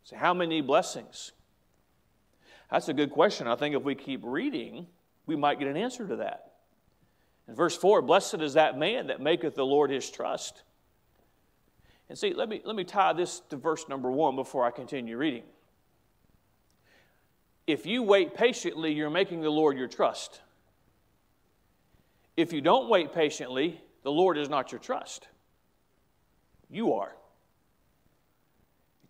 So, 0.03 0.15
how 0.15 0.33
many 0.33 0.61
blessings? 0.61 1.31
That's 2.71 2.87
a 2.87 2.93
good 2.93 3.11
question. 3.11 3.47
I 3.47 3.55
think 3.55 3.75
if 3.75 3.83
we 3.83 3.95
keep 3.95 4.21
reading, 4.23 4.87
we 5.25 5.35
might 5.35 5.59
get 5.59 5.67
an 5.67 5.77
answer 5.77 6.07
to 6.07 6.15
that. 6.17 6.53
In 7.47 7.55
verse 7.55 7.75
4, 7.75 8.01
blessed 8.01 8.35
is 8.35 8.53
that 8.53 8.77
man 8.77 9.07
that 9.07 9.19
maketh 9.19 9.55
the 9.55 9.65
Lord 9.65 9.89
his 9.89 10.09
trust. 10.09 10.63
And 12.07 12.17
see, 12.17 12.33
let 12.33 12.49
me, 12.49 12.61
let 12.63 12.75
me 12.75 12.83
tie 12.83 13.13
this 13.13 13.41
to 13.49 13.57
verse 13.57 13.87
number 13.87 14.09
1 14.09 14.35
before 14.35 14.65
I 14.65 14.71
continue 14.71 15.17
reading. 15.17 15.43
If 17.67 17.85
you 17.85 18.03
wait 18.03 18.35
patiently, 18.35 18.93
you're 18.93 19.09
making 19.09 19.41
the 19.41 19.49
Lord 19.49 19.77
your 19.77 19.87
trust. 19.87 20.41
If 22.41 22.51
you 22.51 22.59
don't 22.59 22.89
wait 22.89 23.13
patiently, 23.13 23.79
the 24.01 24.11
Lord 24.11 24.35
is 24.35 24.49
not 24.49 24.71
your 24.71 24.79
trust. 24.79 25.27
You 26.71 26.93
are. 26.93 27.15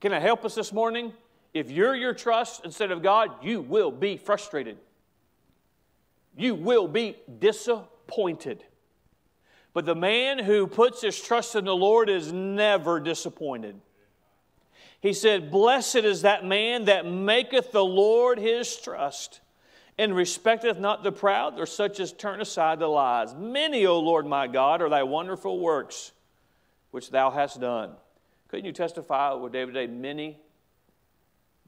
Can 0.02 0.12
I 0.12 0.20
help 0.20 0.44
us 0.44 0.54
this 0.54 0.74
morning? 0.74 1.14
If 1.54 1.72
you're 1.72 1.96
your 1.96 2.14
trust 2.14 2.66
instead 2.66 2.92
of 2.92 3.02
God, 3.02 3.30
you 3.42 3.62
will 3.62 3.90
be 3.90 4.18
frustrated. 4.18 4.78
you 6.36 6.56
will 6.56 6.90
be 6.90 7.16
disappointed. 7.40 8.66
But 9.74 9.86
the 9.86 9.96
man 9.96 10.40
who 10.40 10.68
puts 10.68 11.02
his 11.02 11.18
trust 11.18 11.56
in 11.56 11.64
the 11.64 11.76
Lord 11.76 12.10
is 12.10 12.34
never 12.34 13.00
disappointed. 13.00 13.80
He 15.00 15.14
said, 15.14 15.52
Blessed 15.52 15.96
is 15.96 16.24
that 16.24 16.44
man 16.44 16.86
that 16.86 17.06
maketh 17.06 17.72
the 17.72 17.86
Lord 17.86 18.40
his 18.40 18.76
trust, 18.76 19.40
and 20.02 20.16
respecteth 20.16 20.80
not 20.80 21.04
the 21.04 21.12
proud, 21.12 21.60
or 21.60 21.68
such 21.68 22.00
as 22.00 22.12
turn 22.12 22.42
aside 22.42 22.80
the 22.80 22.88
lies. 22.88 23.36
Many, 23.36 23.86
O 23.86 24.00
Lord 24.00 24.26
my 24.26 24.48
God, 24.48 24.82
are 24.82 24.90
thy 24.90 25.04
wonderful 25.04 25.60
works 25.60 26.12
which 26.90 27.12
thou 27.12 27.30
hast 27.30 27.62
done. 27.62 27.92
Couldn't 28.48 28.66
you 28.66 28.72
testify 28.72 29.32
with 29.34 29.54
David 29.54 29.76
today? 29.76 29.94
Many, 29.94 30.40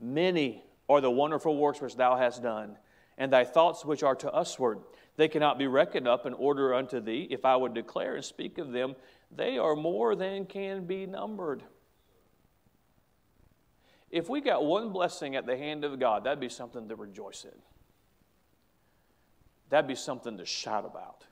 many 0.02 0.64
are 0.90 1.00
the 1.00 1.12
wonderful 1.12 1.56
works 1.56 1.80
which 1.80 1.96
thou 1.96 2.18
hast 2.18 2.42
done, 2.42 2.76
and 3.20 3.32
thy 3.32 3.44
thoughts 3.44 3.86
which 3.86 4.02
are 4.02 4.16
to 4.16 4.32
usward. 4.34 4.80
They 5.16 5.28
cannot 5.28 5.60
be 5.60 5.68
reckoned 5.68 6.08
up 6.08 6.26
in 6.26 6.34
order 6.34 6.74
unto 6.74 7.00
thee. 7.00 7.28
If 7.30 7.46
I 7.46 7.56
would 7.56 7.76
declare 7.76 8.16
and 8.16 8.26
speak 8.26 8.58
of 8.58 8.72
them, 8.72 8.96
they 9.30 9.60
are 9.60 9.76
more 9.76 10.16
than 10.16 10.48
can 10.48 10.88
be 10.88 11.06
numbered. 11.06 11.62
If 14.10 14.28
we 14.28 14.42
got 14.42 14.66
one 14.66 14.90
blessing 14.90 15.36
at 15.36 15.46
the 15.46 15.56
hand 15.56 15.84
of 15.84 16.00
God, 16.00 16.24
that'd 16.24 16.40
be 16.40 16.50
something 16.50 16.90
to 16.90 16.96
rejoice 16.96 17.46
in. 17.46 17.62
That'd 19.74 19.88
be 19.88 19.96
something 19.96 20.38
to 20.38 20.46
shout 20.46 20.86
about. 20.86 21.24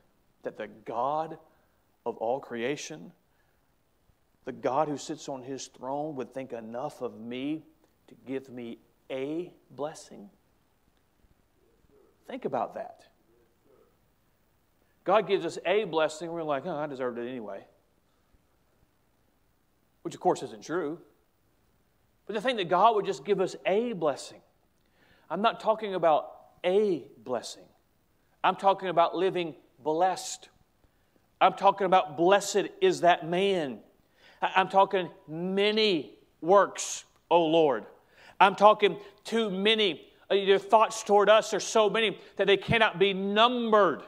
That 0.41 0.57
the 0.57 0.65
God 0.65 1.37
of 2.07 2.17
all 2.17 2.39
creation, 2.39 3.11
the 4.45 4.51
God 4.51 4.87
who 4.87 4.97
sits 4.97 5.29
on 5.29 5.43
his 5.43 5.67
throne, 5.67 6.15
would 6.15 6.33
think 6.33 6.51
enough 6.51 7.03
of 7.03 7.19
me 7.19 7.61
to 8.07 8.15
give 8.25 8.49
me 8.49 8.79
a 9.11 9.53
blessing. 9.69 10.27
Think 12.27 12.45
about 12.45 12.73
that. 12.73 13.03
God 15.03 15.27
gives 15.27 15.45
us 15.45 15.59
a 15.63 15.83
blessing, 15.83 16.31
we're 16.31 16.41
like, 16.41 16.65
oh, 16.65 16.75
I 16.75 16.87
deserved 16.87 17.19
it 17.19 17.29
anyway. 17.29 17.63
Which, 20.01 20.15
of 20.15 20.19
course, 20.19 20.41
isn't 20.41 20.63
true. 20.63 20.97
But 22.25 22.33
to 22.33 22.41
think 22.41 22.57
that 22.57 22.69
God 22.69 22.95
would 22.95 23.05
just 23.05 23.23
give 23.23 23.39
us 23.39 23.55
a 23.67 23.93
blessing. 23.93 24.41
I'm 25.29 25.43
not 25.43 25.59
talking 25.59 25.93
about 25.93 26.31
a 26.65 27.03
blessing, 27.23 27.65
I'm 28.43 28.55
talking 28.55 28.89
about 28.89 29.15
living 29.15 29.55
blessed. 29.83 30.49
I'm 31.39 31.53
talking 31.53 31.85
about 31.85 32.17
blessed 32.17 32.67
is 32.81 33.01
that 33.01 33.27
man. 33.27 33.79
I'm 34.41 34.69
talking 34.69 35.09
many 35.27 36.15
works, 36.41 37.03
O 37.29 37.45
Lord. 37.45 37.85
I'm 38.39 38.55
talking 38.55 38.97
too 39.23 39.49
many. 39.51 40.07
Uh, 40.29 40.35
your 40.35 40.59
thoughts 40.59 41.03
toward 41.03 41.29
us 41.29 41.53
are 41.53 41.59
so 41.59 41.89
many 41.89 42.17
that 42.37 42.47
they 42.47 42.57
cannot 42.57 42.97
be 42.97 43.13
numbered. 43.13 44.01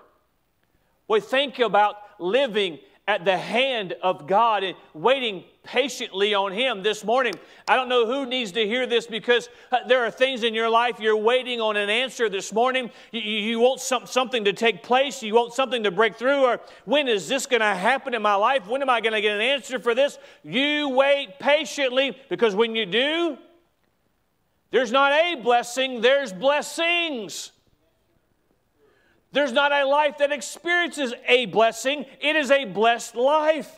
We 1.07 1.19
think 1.19 1.59
about 1.59 1.95
living 2.19 2.79
at 3.07 3.25
the 3.25 3.37
hand 3.37 3.93
of 4.01 4.27
God 4.27 4.63
and 4.63 4.77
waiting 4.93 5.43
patiently 5.63 6.33
on 6.33 6.53
Him 6.53 6.83
this 6.83 7.03
morning. 7.03 7.33
I 7.67 7.75
don't 7.75 7.89
know 7.89 8.05
who 8.05 8.25
needs 8.25 8.53
to 8.53 8.65
hear 8.65 8.85
this 8.85 9.07
because 9.07 9.49
uh, 9.71 9.79
there 9.87 10.05
are 10.05 10.11
things 10.11 10.43
in 10.43 10.53
your 10.53 10.69
life 10.69 10.99
you're 10.99 11.17
waiting 11.17 11.59
on 11.59 11.75
an 11.75 11.89
answer 11.89 12.29
this 12.29 12.53
morning. 12.53 12.91
You, 13.11 13.21
you 13.21 13.59
want 13.59 13.81
some, 13.81 14.05
something 14.05 14.45
to 14.45 14.53
take 14.53 14.83
place, 14.83 15.21
you 15.21 15.33
want 15.33 15.53
something 15.53 15.83
to 15.83 15.91
break 15.91 16.15
through, 16.15 16.45
or 16.45 16.61
when 16.85 17.07
is 17.07 17.27
this 17.27 17.45
going 17.45 17.61
to 17.61 17.75
happen 17.75 18.13
in 18.13 18.21
my 18.21 18.35
life? 18.35 18.67
When 18.67 18.81
am 18.81 18.89
I 18.89 19.01
going 19.01 19.13
to 19.13 19.21
get 19.21 19.35
an 19.35 19.41
answer 19.41 19.79
for 19.79 19.95
this? 19.95 20.17
You 20.43 20.89
wait 20.89 21.39
patiently 21.39 22.17
because 22.29 22.55
when 22.55 22.75
you 22.75 22.85
do, 22.85 23.37
there's 24.71 24.91
not 24.91 25.11
a 25.11 25.35
blessing, 25.35 26.01
there's 26.01 26.33
blessings. 26.33 27.52
There's 29.33 29.51
not 29.51 29.71
a 29.71 29.85
life 29.85 30.19
that 30.19 30.31
experiences 30.31 31.13
a 31.27 31.47
blessing, 31.47 32.05
it 32.21 32.35
is 32.35 32.51
a 32.51 32.65
blessed 32.65 33.15
life. 33.15 33.69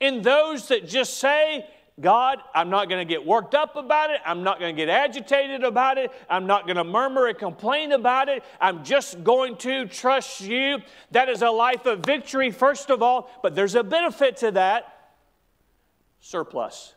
And 0.00 0.22
those 0.22 0.68
that 0.68 0.88
just 0.88 1.18
say, 1.18 1.66
God, 2.00 2.40
I'm 2.52 2.68
not 2.68 2.88
going 2.88 3.06
to 3.06 3.10
get 3.10 3.24
worked 3.24 3.54
up 3.54 3.76
about 3.76 4.10
it. 4.10 4.20
I'm 4.26 4.42
not 4.42 4.58
going 4.58 4.74
to 4.74 4.76
get 4.76 4.88
agitated 4.88 5.62
about 5.62 5.96
it. 5.96 6.10
I'm 6.28 6.48
not 6.48 6.66
going 6.66 6.76
to 6.76 6.82
murmur 6.82 7.28
and 7.28 7.38
complain 7.38 7.92
about 7.92 8.28
it. 8.28 8.42
I'm 8.60 8.84
just 8.84 9.22
going 9.22 9.56
to 9.58 9.86
trust 9.86 10.40
you. 10.40 10.78
That 11.12 11.28
is 11.28 11.42
a 11.42 11.50
life 11.50 11.86
of 11.86 12.00
victory, 12.00 12.50
first 12.50 12.90
of 12.90 13.00
all, 13.00 13.30
but 13.42 13.54
there's 13.54 13.76
a 13.76 13.84
benefit 13.84 14.38
to 14.38 14.50
that 14.50 15.12
surplus. 16.20 16.94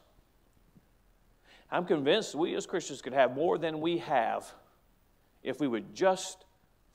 I'm 1.69 1.85
convinced 1.85 2.33
we 2.33 2.55
as 2.55 2.65
Christians 2.65 3.03
could 3.03 3.13
have 3.13 3.35
more 3.35 3.59
than 3.59 3.79
we 3.79 3.99
have 3.99 4.51
if 5.43 5.59
we 5.59 5.67
would 5.67 5.93
just 5.93 6.46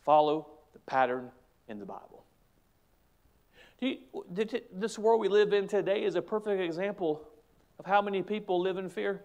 Follow 0.05 0.49
the 0.73 0.79
pattern 0.81 1.31
in 1.69 1.79
the 1.79 1.87
Bible. 1.87 2.25
This 4.71 4.99
world 4.99 5.21
we 5.21 5.29
live 5.29 5.53
in 5.53 5.67
today 5.67 6.05
is 6.05 6.15
a 6.15 6.23
perfect 6.23 6.61
example 6.61 7.27
of 7.79 7.87
how 7.87 8.01
many 8.03 8.23
people 8.23 8.61
live 8.61 8.79
in 8.79 8.89
fear. 8.89 9.23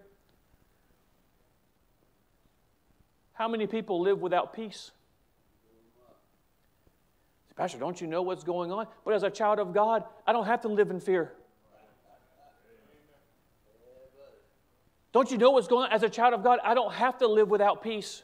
How 3.33 3.47
many 3.47 3.67
people 3.67 4.01
live 4.01 4.19
without 4.19 4.53
peace? 4.53 4.91
Pastor, 7.55 7.79
don't 7.79 7.99
you 7.99 8.05
know 8.05 8.21
what's 8.21 8.43
going 8.43 8.71
on? 8.71 8.87
But 9.03 9.15
as 9.15 9.23
a 9.23 9.31
child 9.31 9.57
of 9.57 9.73
God, 9.73 10.03
I 10.27 10.33
don't 10.33 10.45
have 10.45 10.61
to 10.61 10.67
live 10.67 10.91
in 10.91 10.99
fear. 10.99 11.33
Don't 15.11 15.31
you 15.31 15.39
know 15.39 15.51
what's 15.51 15.67
going 15.67 15.87
on? 15.87 15.91
As 15.91 16.03
a 16.03 16.09
child 16.09 16.35
of 16.35 16.43
God, 16.43 16.59
I 16.63 16.75
don't 16.75 16.93
have 16.93 17.17
to 17.19 17.27
live 17.27 17.49
without 17.49 17.81
peace. 17.81 18.21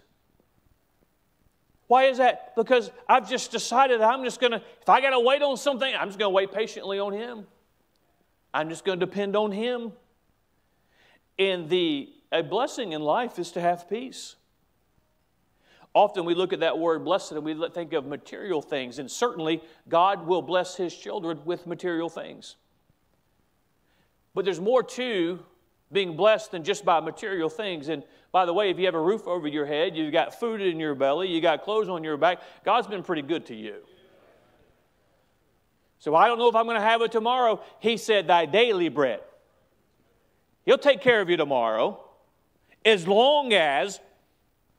Why 1.93 2.05
is 2.05 2.17
that? 2.17 2.55
Because 2.55 2.89
I've 3.07 3.29
just 3.29 3.51
decided 3.51 4.01
that 4.01 4.09
I'm 4.09 4.23
just 4.23 4.39
going 4.39 4.53
to, 4.53 4.63
if 4.81 4.89
I 4.89 4.99
got 4.99 5.11
to 5.11 5.19
wait 5.19 5.43
on 5.43 5.57
something, 5.57 5.93
I'm 5.93 6.07
just 6.07 6.17
going 6.17 6.31
to 6.31 6.33
wait 6.33 6.51
patiently 6.51 6.97
on 6.97 7.13
Him. 7.13 7.45
I'm 8.51 8.69
just 8.69 8.83
going 8.83 8.99
to 8.99 9.05
depend 9.05 9.35
on 9.35 9.51
Him. 9.51 9.91
And 11.37 11.69
the, 11.69 12.09
a 12.31 12.41
blessing 12.41 12.93
in 12.93 13.03
life 13.03 13.37
is 13.37 13.51
to 13.51 13.61
have 13.61 13.87
peace. 13.87 14.37
Often 15.93 16.25
we 16.25 16.33
look 16.33 16.51
at 16.51 16.61
that 16.61 16.79
word 16.79 17.05
blessed 17.05 17.33
and 17.33 17.43
we 17.45 17.53
think 17.69 17.93
of 17.93 18.07
material 18.07 18.63
things, 18.63 18.97
and 18.97 19.11
certainly 19.11 19.61
God 19.87 20.25
will 20.25 20.41
bless 20.41 20.75
His 20.75 20.97
children 20.97 21.41
with 21.45 21.67
material 21.67 22.09
things. 22.09 22.55
But 24.33 24.45
there's 24.45 24.59
more 24.59 24.81
to 24.81 25.45
being 25.91 26.15
blessed 26.15 26.49
than 26.49 26.63
just 26.63 26.83
by 26.83 27.01
material 27.01 27.49
things. 27.49 27.87
And 27.87 28.03
by 28.33 28.47
the 28.47 28.53
way, 28.53 28.71
if 28.71 28.79
you 28.79 28.85
have 28.85 28.95
a 28.95 29.01
roof 29.01 29.27
over 29.27 29.47
your 29.47 29.67
head, 29.67 29.95
you've 29.95 30.11
got 30.11 30.39
food 30.39 30.59
in 30.59 30.79
your 30.79 30.95
belly, 30.95 31.29
you 31.29 31.39
got 31.39 31.61
clothes 31.61 31.87
on 31.87 32.03
your 32.03 32.17
back, 32.17 32.41
God's 32.65 32.87
been 32.87 33.03
pretty 33.03 33.21
good 33.21 33.45
to 33.45 33.55
you. 33.55 33.75
So 35.99 36.15
I 36.15 36.27
don't 36.27 36.39
know 36.39 36.49
if 36.49 36.55
I'm 36.55 36.65
going 36.65 36.75
to 36.75 36.85
have 36.85 37.01
it 37.03 37.11
tomorrow. 37.11 37.61
He 37.79 37.95
said, 37.95 38.27
Thy 38.27 38.45
daily 38.47 38.89
bread. 38.89 39.21
He'll 40.65 40.79
take 40.79 40.99
care 40.99 41.21
of 41.21 41.29
you 41.29 41.37
tomorrow 41.37 42.03
as 42.83 43.07
long 43.07 43.53
as 43.53 43.99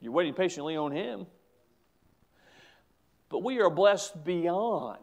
you're 0.01 0.13
waiting 0.13 0.35
patiently 0.35 0.77
on 0.77 0.91
Him. 0.91 1.27
But 3.29 3.45
we 3.45 3.61
are 3.61 3.71
blessed 3.71 4.25
beyond 4.25 4.99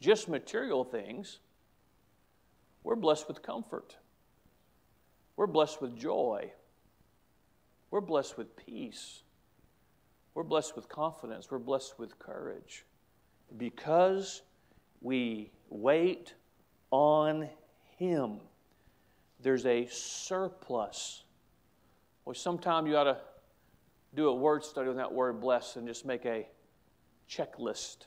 just 0.00 0.28
material 0.28 0.82
things. 0.82 1.38
We're 2.82 2.96
blessed 2.96 3.28
with 3.28 3.40
comfort. 3.40 3.96
We're 5.36 5.46
blessed 5.46 5.80
with 5.80 5.96
joy. 5.96 6.52
We're 7.94 8.00
blessed 8.00 8.36
with 8.36 8.56
peace. 8.56 9.22
We're 10.34 10.42
blessed 10.42 10.74
with 10.74 10.88
confidence. 10.88 11.48
We're 11.48 11.60
blessed 11.60 11.96
with 11.96 12.18
courage. 12.18 12.84
Because 13.56 14.42
we 15.00 15.52
wait 15.68 16.34
on 16.90 17.48
Him, 17.96 18.40
there's 19.38 19.64
a 19.64 19.86
surplus. 19.86 21.22
Well, 22.24 22.34
sometime 22.34 22.88
you 22.88 22.96
ought 22.96 23.04
to 23.04 23.18
do 24.12 24.26
a 24.26 24.34
word 24.34 24.64
study 24.64 24.90
on 24.90 24.96
that 24.96 25.12
word 25.12 25.40
blessed 25.40 25.76
and 25.76 25.86
just 25.86 26.04
make 26.04 26.24
a 26.24 26.48
checklist 27.30 28.06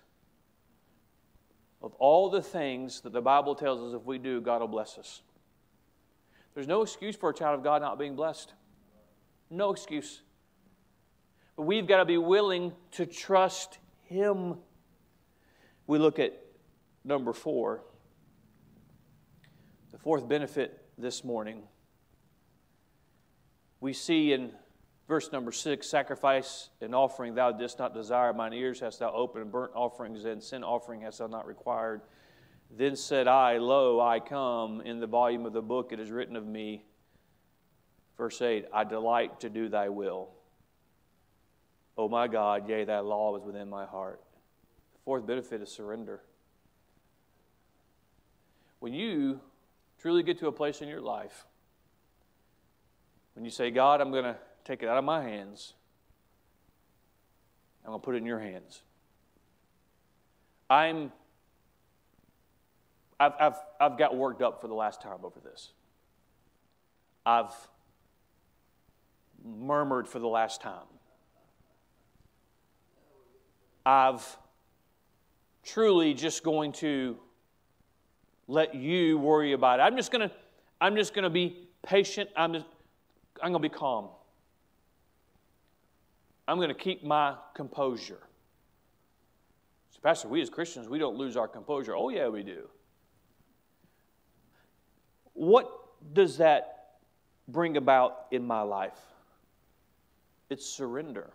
of 1.81 1.93
all 1.93 2.29
the 2.29 2.41
things 2.41 2.99
that 2.99 3.13
the 3.13 3.21
Bible 3.21 3.55
tells 3.55 3.79
us 3.79 3.97
if 3.97 4.05
we 4.05 4.17
do, 4.17 4.41
God 4.41 4.59
will 4.59 4.67
bless 4.67 4.97
us. 4.97 5.21
There's 6.55 6.67
no 6.67 6.81
excuse 6.81 7.15
for 7.15 7.29
a 7.29 7.33
child 7.33 7.57
of 7.57 7.63
God 7.63 7.81
not 7.81 7.97
being 7.97 8.17
blessed. 8.17 8.51
No 9.49 9.71
excuse. 9.71 10.21
But 11.55 11.63
we've 11.63 11.87
got 11.87 11.97
to 11.97 12.05
be 12.05 12.17
willing 12.17 12.73
to 12.91 13.05
trust 13.05 13.79
Him. 14.03 14.55
We 15.87 15.97
look 15.97 16.19
at 16.19 16.39
number 17.03 17.33
four. 17.33 17.83
The 19.91 19.97
fourth 19.97 20.27
benefit 20.27 20.85
this 20.97 21.23
morning. 21.23 21.63
We 23.79 23.93
see 23.93 24.33
in 24.33 24.51
verse 25.07 25.31
number 25.31 25.51
six 25.51 25.87
sacrifice 25.89 26.69
and 26.81 26.93
offering 26.93 27.35
thou 27.35 27.51
didst 27.51 27.79
not 27.79 27.93
desire, 27.93 28.33
mine 28.33 28.53
ears 28.53 28.79
hast 28.79 28.99
thou 28.99 29.13
opened, 29.13 29.51
burnt 29.51 29.71
offerings 29.73 30.25
and 30.25 30.43
sin 30.43 30.63
offering 30.63 31.01
hast 31.01 31.19
thou 31.19 31.27
not 31.27 31.47
required. 31.47 32.01
Then 32.69 32.95
said 32.95 33.27
I, 33.27 33.57
Lo, 33.57 34.01
I 34.01 34.19
come. 34.19 34.81
In 34.81 34.99
the 34.99 35.07
volume 35.07 35.45
of 35.45 35.53
the 35.53 35.61
book 35.61 35.91
it 35.93 35.99
is 35.99 36.11
written 36.11 36.35
of 36.35 36.45
me. 36.45 36.83
Verse 38.17 38.41
8 38.41 38.65
I 38.73 38.83
delight 38.83 39.39
to 39.41 39.49
do 39.49 39.69
thy 39.69 39.89
will. 39.89 40.29
Oh 41.97 42.07
my 42.07 42.27
God, 42.27 42.69
yea, 42.69 42.83
that 42.85 43.05
law 43.05 43.33
was 43.33 43.43
within 43.43 43.69
my 43.69 43.85
heart. 43.85 44.21
The 44.93 44.99
fourth 45.03 45.25
benefit 45.25 45.61
is 45.61 45.69
surrender. 45.69 46.21
When 48.79 48.93
you 48.93 49.39
truly 49.99 50.21
get 50.21 50.37
to 50.39 50.47
a 50.47 50.51
place 50.51 50.81
in 50.81 50.87
your 50.87 51.01
life, 51.01 51.45
when 53.33 53.45
you 53.45 53.51
say, 53.51 53.71
God, 53.71 53.99
I'm 53.99 54.11
going 54.11 54.25
to 54.25 54.35
take 54.63 54.83
it 54.83 54.89
out 54.89 54.97
of 54.97 55.03
my 55.03 55.23
hands, 55.23 55.73
I'm 57.83 57.91
going 57.91 58.01
to 58.01 58.05
put 58.05 58.15
it 58.15 58.19
in 58.19 58.25
your 58.25 58.39
hands. 58.39 58.81
I'm, 60.69 61.11
I've, 63.19 63.33
I've, 63.39 63.55
I've 63.79 63.97
got 63.97 64.15
worked 64.15 64.41
up 64.41 64.61
for 64.61 64.67
the 64.67 64.73
last 64.73 65.01
time 65.01 65.19
over 65.23 65.39
this. 65.39 65.71
I've 67.25 67.53
murmured 69.59 70.07
for 70.07 70.19
the 70.19 70.27
last 70.27 70.61
time. 70.61 70.87
I've 73.85 74.37
truly 75.63 76.13
just 76.13 76.43
going 76.43 76.73
to 76.73 77.17
let 78.47 78.75
you 78.75 79.17
worry 79.17 79.53
about 79.53 79.79
it. 79.79 79.83
I'm 79.83 79.95
just 79.95 80.11
going 80.11 80.27
to 80.27 80.35
I'm 80.79 80.95
just 80.95 81.13
going 81.13 81.23
to 81.23 81.29
be 81.29 81.67
patient. 81.83 82.29
I'm 82.35 82.53
just, 82.53 82.65
I'm 83.41 83.51
going 83.51 83.61
to 83.63 83.69
be 83.69 83.73
calm. 83.73 84.09
I'm 86.47 86.57
going 86.57 86.69
to 86.69 86.75
keep 86.75 87.03
my 87.03 87.35
composure. 87.55 88.21
So, 89.91 89.99
Pastor, 90.01 90.27
we 90.27 90.41
as 90.41 90.49
Christians, 90.49 90.87
we 90.87 90.99
don't 90.99 91.17
lose 91.17 91.35
our 91.35 91.47
composure. 91.47 91.95
Oh, 91.95 92.09
yeah, 92.09 92.27
we 92.27 92.43
do. 92.43 92.69
What 95.33 95.69
does 96.13 96.37
that 96.37 96.99
bring 97.47 97.77
about 97.77 98.27
in 98.31 98.45
my 98.45 98.61
life? 98.61 98.99
It's 100.49 100.65
surrender. 100.65 101.31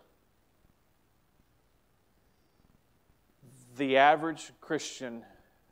The 3.77 3.97
average 3.97 4.51
Christian 4.61 5.23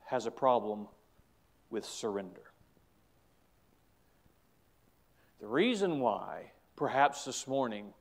has 0.05 0.25
a 0.25 0.31
problem 0.31 0.87
with 1.69 1.85
surrender. 1.85 2.51
The 5.39 5.47
reason 5.47 5.99
why, 5.99 6.51
perhaps 6.75 7.25
this 7.25 7.47
morning, 7.47 7.93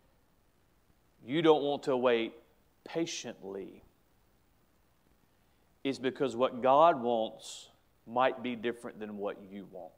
you 1.24 1.40
don't 1.42 1.62
want 1.62 1.84
to 1.84 1.96
wait 1.96 2.34
patiently 2.84 3.82
is 5.84 5.98
because 5.98 6.36
what 6.36 6.62
God 6.62 7.00
wants 7.00 7.68
might 8.06 8.42
be 8.42 8.56
different 8.56 8.98
than 8.98 9.16
what 9.16 9.38
you 9.50 9.66
want. 9.70 9.92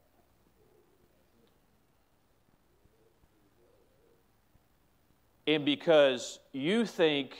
And 5.46 5.64
because 5.64 6.38
you 6.52 6.86
think 6.86 7.36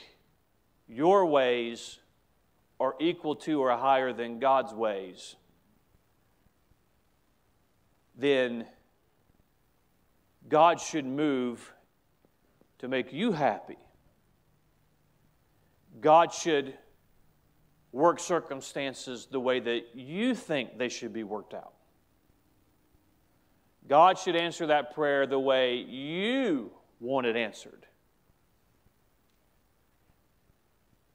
your 0.87 1.25
ways 1.25 1.99
are 2.79 2.95
equal 2.99 3.35
to 3.37 3.61
or 3.61 3.71
higher 3.77 4.11
than 4.11 4.39
God's 4.39 4.73
ways, 4.73 5.35
then 8.17 8.65
God 10.49 10.79
should 10.79 11.05
move 11.05 11.73
to 12.79 12.87
make 12.87 13.13
you 13.13 13.31
happy. 13.31 13.77
God 16.01 16.33
should 16.33 16.73
work 17.93 18.19
circumstances 18.19 19.27
the 19.31 19.39
way 19.39 19.59
that 19.59 19.83
you 19.93 20.35
think 20.35 20.77
they 20.77 20.89
should 20.89 21.13
be 21.13 21.23
worked 21.23 21.53
out. 21.53 21.73
God 23.87 24.17
should 24.17 24.35
answer 24.35 24.67
that 24.67 24.93
prayer 24.93 25.25
the 25.25 25.39
way 25.39 25.77
you 25.77 26.71
want 26.99 27.25
it 27.25 27.35
answered. 27.35 27.85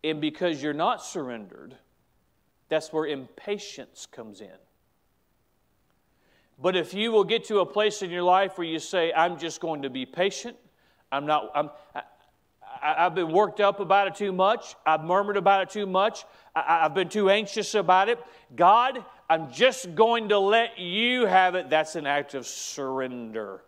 And 0.05 0.21
because 0.21 0.63
you're 0.63 0.73
not 0.73 1.03
surrendered, 1.03 1.77
that's 2.69 2.93
where 2.93 3.07
impatience 3.07 4.07
comes 4.07 4.41
in. 4.41 4.49
But 6.61 6.77
if 6.77 6.93
you 6.93 7.13
will 7.13 7.25
get 7.25 7.45
to 7.45 7.61
a 7.61 7.67
place 7.67 8.03
in 8.03 8.11
your 8.11 8.23
life 8.23 8.59
where 8.59 8.67
you 8.67 8.79
say, 8.79 9.13
I'm 9.13 9.39
just 9.39 9.61
going 9.61 9.83
to 9.83 9.91
be 9.91 10.05
patient, 10.07 10.57
I'm 11.11 11.25
not, 11.25 11.51
I'm, 11.55 11.71
I, 11.95 13.05
have 13.05 13.15
been 13.15 13.31
worked 13.31 13.61
up 13.61 13.79
about 13.81 14.09
it 14.09 14.17
too 14.17 14.33
much, 14.33 14.75
I've 14.85 15.05
murmured 15.05 15.37
about 15.37 15.63
it 15.63 15.71
too 15.71 15.87
much, 15.87 16.25
I, 16.55 16.81
I've 16.85 16.95
been 16.95 17.09
too 17.09 17.31
anxious 17.31 17.75
about 17.75 18.09
it. 18.09 18.19
God, 18.57 19.05
I'm 19.31 19.53
just 19.53 19.95
going 19.95 20.31
to 20.31 20.39
let 20.39 20.79
you 20.79 21.27
have 21.27 21.55
it. 21.55 21.71
That's 21.71 21.95
an 21.95 22.07
act 22.07 22.35
of 22.35 22.47
surrender. 22.47 23.63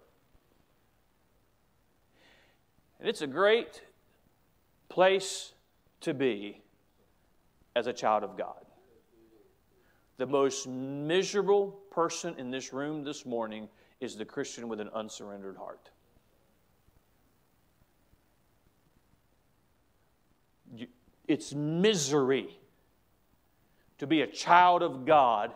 And 2.99 3.09
it's 3.09 3.23
a 3.23 3.27
great 3.27 3.83
place 4.89 5.53
to 6.01 6.15
be 6.15 6.63
as 7.77 7.87
a 7.87 7.93
child 7.93 8.25
of 8.25 8.37
God. 8.37 8.65
The 10.17 10.27
most 10.27 10.67
miserable 10.67 11.79
person 11.91 12.35
in 12.39 12.51
this 12.51 12.73
room 12.73 13.05
this 13.05 13.25
morning 13.25 13.69
is 14.01 14.17
the 14.17 14.25
Christian 14.25 14.69
with 14.69 14.81
an 14.81 14.91
unsurrendered 14.95 15.57
heart. 15.57 15.91
It's 21.27 21.55
misery 21.55 22.59
to 23.99 24.07
be 24.07 24.23
a 24.23 24.27
child 24.27 24.83
of 24.83 25.07
God 25.07 25.53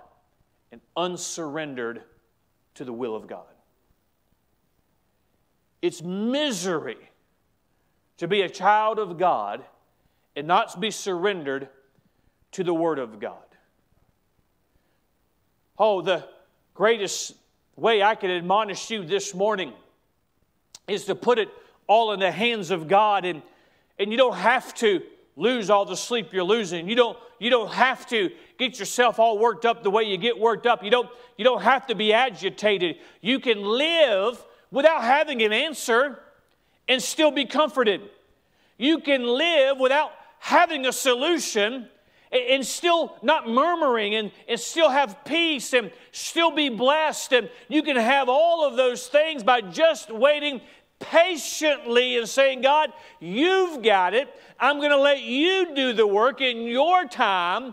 and 0.71 0.81
unsurrendered 0.97 2.03
to 2.75 2.85
the 2.85 2.93
will 2.93 3.17
of 3.17 3.27
God. 3.27 3.47
It's 5.83 6.03
misery 6.03 6.97
to 8.19 8.29
be 8.29 8.43
a 8.43 8.49
child 8.49 8.99
of 8.99 9.19
God 9.19 9.65
and 10.37 10.47
not 10.47 10.81
be 10.81 10.91
surrendered 10.91 11.69
to 12.53 12.65
the 12.65 12.75
Word 12.75 12.99
of 12.99 13.21
God. 13.21 13.37
Oh, 15.79 16.03
the 16.03 16.25
greatest 16.75 17.35
way 17.77 18.03
I 18.03 18.15
can 18.15 18.31
admonish 18.31 18.91
you 18.91 19.05
this 19.05 19.35
morning 19.35 19.73
is 20.87 21.07
to 21.07 21.15
put 21.15 21.39
it 21.39 21.49
all 21.87 22.13
in 22.13 22.21
the 22.21 22.31
hands 22.31 22.71
of 22.71 22.89
God, 22.89 23.25
and, 23.25 23.43
and 23.99 24.11
you 24.11 24.17
don't 24.17 24.37
have 24.37 24.75
to 24.77 25.03
lose 25.37 25.71
all 25.71 25.85
the 25.85 25.97
sleep 25.97 26.33
you're 26.33 26.45
losing. 26.45 26.89
You 26.89 26.95
don't, 26.95 27.19
you 27.39 27.51
don't 27.51 27.73
have 27.73 28.07
to 28.09 28.31
get 28.59 28.79
yourself 28.79 29.19
all 29.19 29.39
worked 29.39 29.65
up 29.65 29.83
the 29.83 29.91
way 29.91 30.05
you 30.05 30.17
get 30.17 30.39
worked 30.39 30.67
up. 30.67 30.85
You 30.85 30.91
don't, 30.91 31.09
you 31.37 31.45
don't 31.45 31.63
have 31.63 31.87
to 31.89 31.95
be 31.95 32.13
agitated. 32.13 32.97
You 33.21 33.41
can 33.41 33.63
live 33.63 34.43
without 34.71 35.03
having 35.03 35.43
an 35.43 35.53
answer 35.53 36.21
and 36.89 37.03
still 37.03 37.31
be 37.31 37.47
comforted. 37.47 38.03
You 38.79 39.01
can 39.01 39.25
live 39.25 39.79
without 39.79 40.13
having 40.45 40.85
a 40.85 40.93
solution 40.93 41.89
and 42.31 42.67
still 42.67 43.17
not 43.23 43.49
murmuring 43.49 44.15
and, 44.15 44.31
and 44.47 44.61
still 44.61 44.91
have 44.91 45.25
peace 45.25 45.73
and 45.73 45.91
still 46.13 46.51
be 46.51 46.69
blessed. 46.69 47.33
And 47.33 47.49
you 47.69 47.83
can 47.83 47.97
have 47.97 48.29
all 48.29 48.63
of 48.63 48.77
those 48.77 49.07
things 49.07 49.43
by 49.43 49.63
just 49.63 50.11
waiting 50.13 50.61
patiently 51.01 52.19
and 52.19 52.29
saying, 52.29 52.61
God, 52.61 52.93
you've 53.21 53.83
got 53.83 54.13
it. 54.13 54.29
I'm 54.61 54.81
going 54.81 54.91
to 54.91 54.99
let 54.99 55.23
you 55.23 55.75
do 55.75 55.95
the 55.95 56.07
work 56.07 56.43
in 56.43 56.65
your 56.65 57.07
time. 57.07 57.73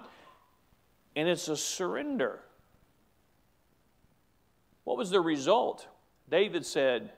And 1.14 1.28
it's 1.28 1.50
a 1.50 1.58
surrender. 1.58 2.40
What 4.86 4.96
was 4.96 5.10
the 5.10 5.20
result? 5.20 5.88
David 6.30 6.66
said, 6.66 7.12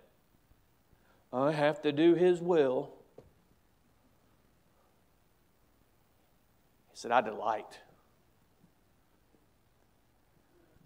I 1.31 1.51
have 1.51 1.79
to 1.83 1.91
do 1.91 2.15
his 2.15 2.41
will. 2.41 2.89
Said, 6.93 7.11
I 7.11 7.21
delight. 7.21 7.79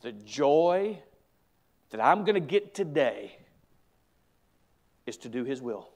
The 0.02 0.12
joy 0.12 1.00
that 1.90 2.02
I'm 2.02 2.24
going 2.24 2.36
to 2.36 2.40
get 2.40 2.74
today 2.74 3.38
is 5.06 5.18
to 5.18 5.30
do 5.30 5.44
His 5.44 5.62
will. 5.62 5.90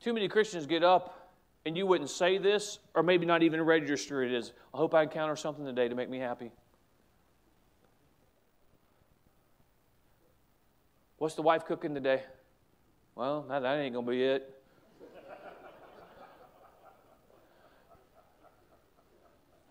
Too 0.00 0.12
many 0.12 0.28
Christians 0.28 0.66
get 0.66 0.82
up 0.82 1.20
and 1.66 1.76
you 1.76 1.86
wouldn't 1.86 2.08
say 2.08 2.38
this, 2.38 2.78
or 2.94 3.02
maybe 3.02 3.26
not 3.26 3.42
even 3.42 3.60
register 3.60 4.22
it 4.22 4.32
as, 4.32 4.52
I 4.72 4.78
hope 4.78 4.94
I 4.94 5.02
encounter 5.02 5.36
something 5.36 5.64
today 5.64 5.88
to 5.88 5.94
make 5.94 6.08
me 6.08 6.18
happy. 6.18 6.50
What's 11.18 11.34
the 11.34 11.42
wife 11.42 11.66
cooking 11.66 11.92
today? 11.92 12.22
Well, 13.14 13.42
that 13.50 13.62
ain't 13.62 13.92
going 13.92 14.06
to 14.06 14.10
be 14.10 14.22
it. 14.22 14.59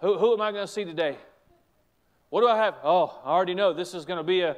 Who, 0.02 0.18
who 0.18 0.34
am 0.34 0.42
I 0.42 0.52
going 0.52 0.66
to 0.66 0.72
see 0.72 0.86
today? 0.86 1.18
What 2.30 2.42
do 2.42 2.48
I 2.48 2.58
have? 2.58 2.76
Oh, 2.84 3.20
I 3.24 3.30
already 3.30 3.54
know 3.54 3.74
this 3.74 3.94
is 3.94 4.06
going 4.06 4.18
to 4.18 4.24
be 4.24 4.42
a. 4.42 4.56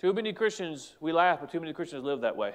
Too 0.00 0.12
many 0.12 0.32
Christians, 0.32 0.94
we 1.00 1.12
laugh, 1.12 1.40
but 1.40 1.50
too 1.50 1.60
many 1.60 1.72
Christians 1.72 2.04
live 2.04 2.22
that 2.22 2.36
way. 2.36 2.54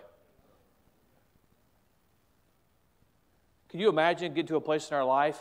Can 3.69 3.79
you 3.79 3.89
imagine 3.89 4.33
getting 4.33 4.47
to 4.47 4.55
a 4.55 4.61
place 4.61 4.89
in 4.89 4.95
our 4.95 5.05
life 5.05 5.39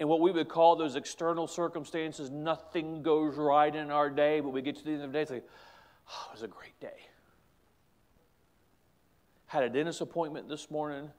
and 0.00 0.08
what 0.08 0.20
we 0.20 0.30
would 0.30 0.48
call 0.48 0.76
those 0.76 0.96
external 0.96 1.46
circumstances, 1.46 2.30
nothing 2.30 3.02
goes 3.02 3.36
right 3.36 3.74
in 3.74 3.90
our 3.90 4.08
day, 4.08 4.40
but 4.40 4.48
we 4.48 4.62
get 4.62 4.76
to 4.76 4.84
the 4.84 4.92
end 4.92 5.02
of 5.02 5.12
the 5.12 5.18
day, 5.18 5.22
it's 5.22 5.30
like, 5.30 5.46
oh, 6.08 6.28
it 6.30 6.32
was 6.32 6.42
a 6.42 6.48
great 6.48 6.78
day. 6.80 6.96
had 9.46 9.62
a 9.62 9.68
dentist 9.68 10.00
appointment 10.00 10.48
this 10.48 10.70
morning. 10.70 11.10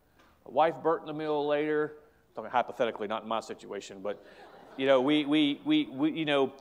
My 0.46 0.52
wife 0.52 0.76
burnt 0.82 1.02
in 1.02 1.08
the 1.08 1.14
middle 1.14 1.46
later. 1.46 1.94
Mean, 2.38 2.50
hypothetically, 2.50 3.08
not 3.08 3.24
in 3.24 3.30
my 3.30 3.40
situation, 3.40 4.00
but 4.02 4.24
you 4.78 4.86
know, 4.88 5.02
we, 5.02 5.26
we, 5.26 5.62
we, 5.66 5.86
we 5.92 6.12
you 6.12 6.26
know, 6.26 6.54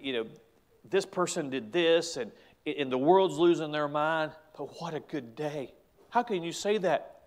you 0.00 0.12
know, 0.12 0.26
this 0.88 1.04
person 1.04 1.50
did 1.50 1.72
this, 1.72 2.16
and, 2.16 2.30
and 2.64 2.90
the 2.90 2.98
world's 2.98 3.36
losing 3.36 3.72
their 3.72 3.88
mind. 3.88 4.32
But 4.56 4.80
what 4.80 4.94
a 4.94 5.00
good 5.00 5.34
day! 5.34 5.74
How 6.10 6.22
can 6.22 6.42
you 6.42 6.52
say 6.52 6.78
that? 6.78 7.22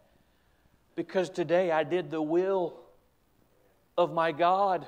Because 0.95 1.29
today 1.29 1.71
I 1.71 1.83
did 1.83 2.09
the 2.09 2.21
will 2.21 2.79
of 3.97 4.13
my 4.13 4.31
God. 4.31 4.87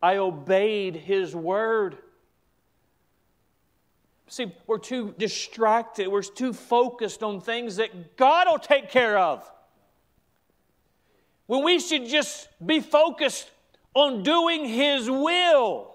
I 0.00 0.18
obeyed 0.18 0.94
His 0.94 1.34
word. 1.34 1.98
See, 4.28 4.52
we're 4.66 4.78
too 4.78 5.14
distracted, 5.18 6.08
we're 6.08 6.22
too 6.22 6.52
focused 6.52 7.22
on 7.22 7.40
things 7.40 7.76
that 7.76 8.16
God 8.16 8.46
will 8.48 8.58
take 8.58 8.90
care 8.90 9.18
of. 9.18 9.50
When 11.48 11.64
we 11.64 11.80
should 11.80 12.06
just 12.06 12.46
be 12.64 12.80
focused 12.80 13.50
on 13.94 14.22
doing 14.22 14.66
His 14.66 15.10
will. 15.10 15.94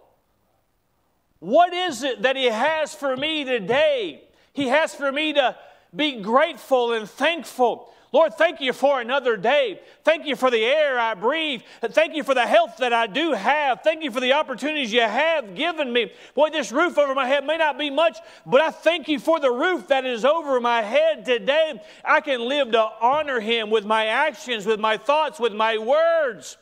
What 1.38 1.74
is 1.74 2.01
it 2.01 2.24
that 2.24 2.36
He 2.36 2.45
has 2.45 2.95
for 2.95 3.16
me 3.16 3.43
today? 3.43 4.24
He 4.51 4.68
has 4.70 4.95
for 4.95 5.12
me 5.12 5.34
to 5.34 5.56
be 5.95 6.22
grateful 6.22 6.93
and 6.93 7.08
thankful. 7.08 7.93
Lord, 8.14 8.36
thank 8.36 8.61
you 8.61 8.74
for 8.74 9.01
another 9.01 9.36
day. 9.36 9.82
Thank 10.03 10.28
you 10.28 10.36
for 10.36 10.51
the 10.51 10.64
air 10.64 10.99
I 10.99 11.16
breathe. 11.16 11.64
Thank 11.82 12.16
you 12.16 12.24
for 12.24 12.36
the 12.36 12.45
health 12.45 12.78
that 12.78 12.93
I 12.93 13.07
do 13.07 13.32
have. 13.32 13.82
Thank 13.82 14.03
you 14.03 14.11
for 14.11 14.20
the 14.20 14.34
opportunities 14.34 14.93
you 14.93 15.01
have 15.01 15.55
given 15.55 15.91
me. 15.91 16.11
Boy, 16.36 16.51
this 16.51 16.72
roof 16.72 16.99
over 16.99 17.16
my 17.16 17.28
head 17.28 17.43
may 17.43 17.57
not 17.57 17.80
be 17.80 17.89
much, 17.89 18.20
but 18.45 18.61
I 18.61 18.70
thank 18.70 19.07
you 19.07 19.18
for 19.18 19.39
the 19.39 19.51
roof 19.51 19.88
that 19.88 20.05
is 20.05 20.24
over 20.24 20.61
my 20.61 20.84
head 20.84 21.26
today. 21.26 21.82
I 22.05 22.22
can 22.22 22.47
live 22.47 22.72
to 22.74 22.88
honor 23.01 23.39
Him 23.39 23.72
with 23.72 23.84
my 23.84 24.05
actions, 24.05 24.68
with 24.68 24.80
my 24.80 24.95
thoughts, 24.97 25.39
with 25.39 25.53
my 25.53 25.80
words. 25.80 26.57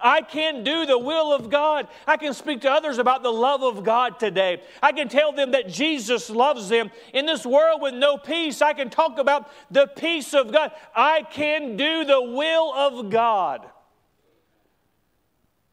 I 0.00 0.22
can 0.22 0.64
do 0.64 0.86
the 0.86 0.98
will 0.98 1.32
of 1.32 1.50
God. 1.50 1.88
I 2.06 2.16
can 2.16 2.34
speak 2.34 2.62
to 2.62 2.70
others 2.70 2.98
about 2.98 3.22
the 3.22 3.32
love 3.32 3.62
of 3.62 3.84
God 3.84 4.18
today. 4.18 4.62
I 4.82 4.92
can 4.92 5.08
tell 5.08 5.32
them 5.32 5.52
that 5.52 5.68
Jesus 5.68 6.30
loves 6.30 6.68
them. 6.68 6.90
In 7.12 7.26
this 7.26 7.46
world 7.46 7.82
with 7.82 7.94
no 7.94 8.16
peace, 8.16 8.62
I 8.62 8.72
can 8.72 8.90
talk 8.90 9.18
about 9.18 9.50
the 9.70 9.86
peace 9.86 10.34
of 10.34 10.52
God. 10.52 10.72
I 10.94 11.22
can 11.22 11.76
do 11.76 12.04
the 12.04 12.22
will 12.22 12.72
of 12.74 13.10
God 13.10 13.66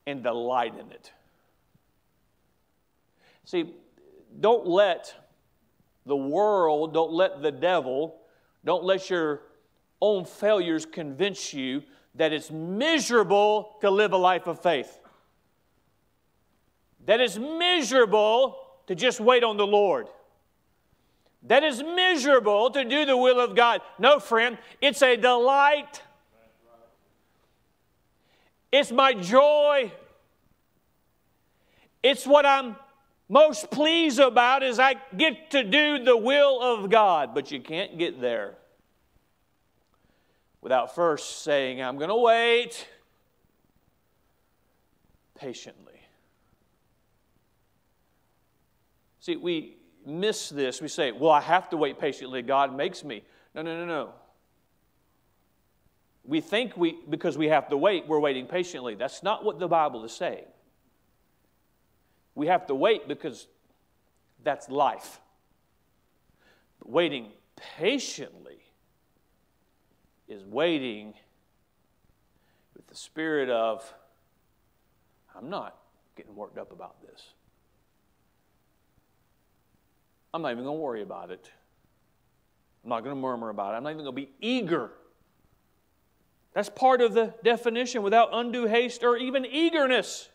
and 0.05 0.23
delight 0.23 0.73
in 0.79 0.91
it. 0.91 1.11
See, 3.45 3.73
don't 4.39 4.65
let 4.65 5.13
the 6.05 6.15
world, 6.15 6.93
don't 6.93 7.11
let 7.11 7.41
the 7.41 7.51
devil, 7.51 8.15
don't 8.65 8.83
let 8.83 9.09
your 9.09 9.41
own 10.01 10.25
failures 10.25 10.85
convince 10.85 11.53
you 11.53 11.83
that 12.15 12.31
it's 12.31 12.51
miserable 12.51 13.75
to 13.81 13.89
live 13.89 14.13
a 14.13 14.17
life 14.17 14.47
of 14.47 14.61
faith. 14.61 14.99
That 17.05 17.19
it's 17.19 17.37
miserable 17.37 18.57
to 18.87 18.95
just 18.95 19.19
wait 19.19 19.43
on 19.43 19.57
the 19.57 19.65
Lord. 19.65 20.07
That 21.43 21.63
is 21.63 21.83
miserable 21.83 22.69
to 22.71 22.85
do 22.85 23.05
the 23.05 23.17
will 23.17 23.39
of 23.39 23.55
God. 23.55 23.81
No, 23.99 24.19
friend, 24.19 24.57
it's 24.79 25.01
a 25.01 25.17
delight. 25.17 26.01
It's 28.71 28.91
my 28.91 29.13
joy. 29.13 29.91
It's 32.01 32.25
what 32.25 32.45
I'm 32.45 32.75
most 33.27 33.71
pleased 33.71 34.19
about 34.19 34.63
is 34.63 34.79
I 34.79 34.95
get 35.17 35.51
to 35.51 35.63
do 35.63 36.03
the 36.03 36.15
will 36.15 36.61
of 36.61 36.89
God, 36.89 37.33
but 37.33 37.51
you 37.51 37.59
can't 37.59 37.97
get 37.97 38.21
there 38.21 38.55
without 40.63 40.95
first 40.95 41.43
saying, 41.43 41.81
I'm 41.81 41.97
going 41.97 42.09
to 42.09 42.15
wait 42.15 42.87
patiently. 45.35 45.99
See, 49.19 49.35
we 49.35 49.75
miss 50.05 50.49
this. 50.49 50.81
We 50.81 50.87
say, 50.87 51.11
Well, 51.11 51.31
I 51.31 51.41
have 51.41 51.69
to 51.69 51.77
wait 51.77 51.99
patiently. 51.99 52.41
God 52.41 52.75
makes 52.75 53.03
me. 53.03 53.23
No, 53.53 53.61
no, 53.61 53.77
no, 53.77 53.85
no. 53.85 54.13
We 56.25 56.39
think 56.39 56.77
we, 56.77 56.97
because 57.09 57.37
we 57.37 57.49
have 57.49 57.67
to 57.67 57.77
wait, 57.77 58.07
we're 58.07 58.19
waiting 58.19 58.47
patiently. 58.47 58.95
That's 58.95 59.21
not 59.21 59.43
what 59.43 59.59
the 59.59 59.67
Bible 59.67 60.05
is 60.05 60.13
saying. 60.13 60.45
We 62.35 62.47
have 62.47 62.65
to 62.67 62.75
wait 62.75 63.09
because 63.09 63.47
that's 64.41 64.69
life. 64.69 65.19
But 66.79 66.89
waiting 66.89 67.31
patiently 67.77 68.62
is 70.33 70.43
waiting 70.45 71.13
with 72.75 72.87
the 72.87 72.95
spirit 72.95 73.49
of, 73.49 73.93
I'm 75.35 75.49
not 75.49 75.77
getting 76.15 76.35
worked 76.35 76.57
up 76.57 76.71
about 76.71 77.01
this. 77.01 77.21
I'm 80.33 80.41
not 80.41 80.51
even 80.51 80.63
going 80.63 80.77
to 80.77 80.81
worry 80.81 81.03
about 81.03 81.29
it. 81.31 81.49
I'm 82.83 82.89
not 82.89 83.03
going 83.03 83.15
to 83.15 83.21
murmur 83.21 83.49
about 83.49 83.73
it. 83.73 83.77
I'm 83.77 83.83
not 83.83 83.91
even 83.91 84.03
going 84.03 84.15
to 84.15 84.21
be 84.21 84.31
eager. 84.41 84.91
That's 86.53 86.69
part 86.69 87.01
of 87.01 87.13
the 87.13 87.33
definition 87.43 88.03
without 88.03 88.29
undue 88.31 88.65
haste 88.65 89.03
or 89.03 89.17
even 89.17 89.45
eagerness. 89.45 90.29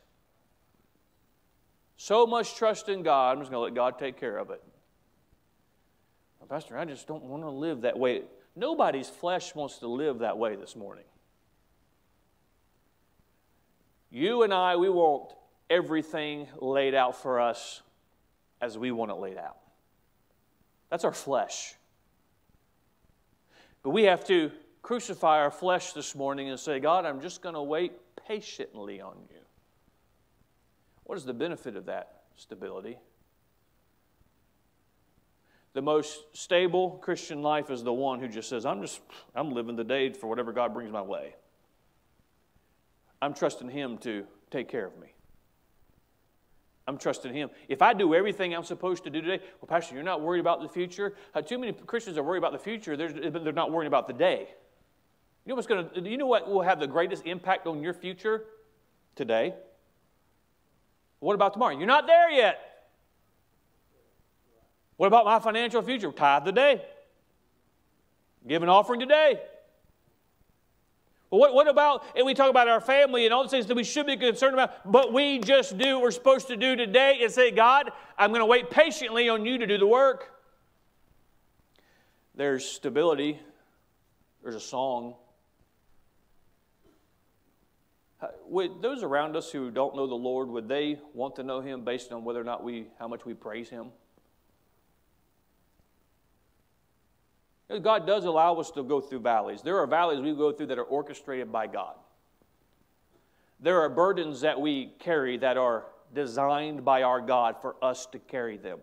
So 1.96 2.26
much 2.26 2.54
trust 2.54 2.88
in 2.88 3.02
God, 3.02 3.32
I'm 3.32 3.40
just 3.40 3.50
going 3.50 3.60
to 3.60 3.64
let 3.64 3.74
God 3.74 3.98
take 3.98 4.18
care 4.18 4.36
of 4.38 4.50
it. 4.50 4.62
Pastor, 6.48 6.78
I 6.78 6.86
just 6.86 7.06
don't 7.06 7.24
want 7.24 7.42
to 7.42 7.50
live 7.50 7.82
that 7.82 7.98
way. 7.98 8.22
Nobody's 8.58 9.08
flesh 9.08 9.54
wants 9.54 9.78
to 9.78 9.86
live 9.86 10.18
that 10.18 10.36
way 10.36 10.56
this 10.56 10.74
morning. 10.74 11.04
You 14.10 14.42
and 14.42 14.52
I, 14.52 14.74
we 14.74 14.90
want 14.90 15.32
everything 15.70 16.48
laid 16.58 16.92
out 16.92 17.22
for 17.22 17.38
us 17.38 17.82
as 18.60 18.76
we 18.76 18.90
want 18.90 19.12
it 19.12 19.14
laid 19.14 19.38
out. 19.38 19.58
That's 20.90 21.04
our 21.04 21.12
flesh. 21.12 21.74
But 23.84 23.90
we 23.90 24.04
have 24.04 24.26
to 24.26 24.50
crucify 24.82 25.38
our 25.38 25.52
flesh 25.52 25.92
this 25.92 26.16
morning 26.16 26.48
and 26.48 26.58
say, 26.58 26.80
God, 26.80 27.06
I'm 27.06 27.20
just 27.20 27.42
going 27.42 27.54
to 27.54 27.62
wait 27.62 27.92
patiently 28.26 29.00
on 29.00 29.14
you. 29.30 29.38
What 31.04 31.16
is 31.16 31.24
the 31.24 31.32
benefit 31.32 31.76
of 31.76 31.86
that 31.86 32.22
stability? 32.34 32.98
The 35.78 35.82
most 35.82 36.36
stable 36.36 36.98
Christian 37.00 37.40
life 37.40 37.70
is 37.70 37.84
the 37.84 37.92
one 37.92 38.18
who 38.18 38.26
just 38.26 38.48
says, 38.48 38.66
I'm 38.66 38.82
just, 38.82 39.00
I'm 39.32 39.52
living 39.52 39.76
the 39.76 39.84
day 39.84 40.12
for 40.12 40.26
whatever 40.26 40.52
God 40.52 40.74
brings 40.74 40.90
my 40.90 41.02
way. 41.02 41.36
I'm 43.22 43.32
trusting 43.32 43.70
Him 43.70 43.96
to 43.98 44.26
take 44.50 44.68
care 44.68 44.84
of 44.84 44.98
me. 44.98 45.14
I'm 46.88 46.98
trusting 46.98 47.32
Him. 47.32 47.50
If 47.68 47.80
I 47.80 47.92
do 47.92 48.12
everything 48.12 48.56
I'm 48.56 48.64
supposed 48.64 49.04
to 49.04 49.10
do 49.10 49.20
today, 49.22 49.40
well, 49.60 49.68
Pastor, 49.68 49.94
you're 49.94 50.02
not 50.02 50.20
worried 50.20 50.40
about 50.40 50.62
the 50.62 50.68
future. 50.68 51.14
Uh, 51.32 51.42
too 51.42 51.58
many 51.58 51.72
Christians 51.72 52.18
are 52.18 52.24
worried 52.24 52.38
about 52.38 52.54
the 52.54 52.58
future, 52.58 52.96
they're, 52.96 53.12
they're 53.12 53.52
not 53.52 53.70
worrying 53.70 53.86
about 53.86 54.08
the 54.08 54.14
day. 54.14 54.48
You 55.44 55.50
know 55.50 55.54
what's 55.54 55.68
going 55.68 55.88
to? 55.90 56.10
You 56.10 56.16
know 56.16 56.26
what 56.26 56.50
will 56.50 56.62
have 56.62 56.80
the 56.80 56.88
greatest 56.88 57.24
impact 57.24 57.68
on 57.68 57.84
your 57.84 57.94
future 57.94 58.46
today? 59.14 59.54
What 61.20 61.34
about 61.34 61.52
tomorrow? 61.52 61.78
You're 61.78 61.86
not 61.86 62.08
there 62.08 62.32
yet. 62.32 62.67
What 64.98 65.06
about 65.06 65.24
my 65.24 65.38
financial 65.38 65.80
future? 65.80 66.12
Tithe 66.12 66.44
today. 66.44 66.82
Give 68.46 68.62
an 68.62 68.68
offering 68.68 69.00
today. 69.00 69.40
Well, 71.30 71.40
what, 71.40 71.54
what 71.54 71.68
about, 71.68 72.04
and 72.16 72.26
we 72.26 72.34
talk 72.34 72.50
about 72.50 72.68
our 72.68 72.80
family 72.80 73.24
and 73.24 73.32
all 73.32 73.44
the 73.44 73.48
things 73.48 73.66
that 73.66 73.76
we 73.76 73.84
should 73.84 74.06
be 74.06 74.16
concerned 74.16 74.54
about, 74.54 74.90
but 74.90 75.12
we 75.12 75.38
just 75.38 75.78
do 75.78 75.94
what 75.94 76.02
we're 76.02 76.10
supposed 76.10 76.48
to 76.48 76.56
do 76.56 76.74
today 76.74 77.20
and 77.22 77.30
say, 77.30 77.52
God, 77.52 77.92
I'm 78.18 78.30
going 78.30 78.40
to 78.40 78.46
wait 78.46 78.70
patiently 78.70 79.28
on 79.28 79.46
you 79.46 79.58
to 79.58 79.66
do 79.66 79.78
the 79.78 79.86
work. 79.86 80.32
There's 82.34 82.64
stability. 82.64 83.38
There's 84.42 84.56
a 84.56 84.60
song. 84.60 85.14
Would 88.46 88.82
those 88.82 89.04
around 89.04 89.36
us 89.36 89.52
who 89.52 89.70
don't 89.70 89.94
know 89.94 90.08
the 90.08 90.14
Lord, 90.14 90.48
would 90.48 90.68
they 90.68 90.98
want 91.14 91.36
to 91.36 91.44
know 91.44 91.60
Him 91.60 91.84
based 91.84 92.10
on 92.10 92.24
whether 92.24 92.40
or 92.40 92.44
not 92.44 92.64
we, 92.64 92.88
how 92.98 93.06
much 93.06 93.24
we 93.24 93.34
praise 93.34 93.68
Him? 93.68 93.90
God 97.82 98.06
does 98.06 98.24
allow 98.24 98.54
us 98.54 98.70
to 98.72 98.82
go 98.82 99.00
through 99.00 99.20
valleys. 99.20 99.60
There 99.60 99.78
are 99.78 99.86
valleys 99.86 100.20
we 100.20 100.32
go 100.34 100.52
through 100.52 100.66
that 100.66 100.78
are 100.78 100.84
orchestrated 100.84 101.52
by 101.52 101.66
God. 101.66 101.94
There 103.60 103.80
are 103.80 103.88
burdens 103.90 104.40
that 104.40 104.58
we 104.58 104.94
carry 104.98 105.36
that 105.38 105.58
are 105.58 105.86
designed 106.14 106.84
by 106.84 107.02
our 107.02 107.20
God 107.20 107.56
for 107.60 107.76
us 107.82 108.06
to 108.06 108.18
carry 108.18 108.56
them. 108.56 108.78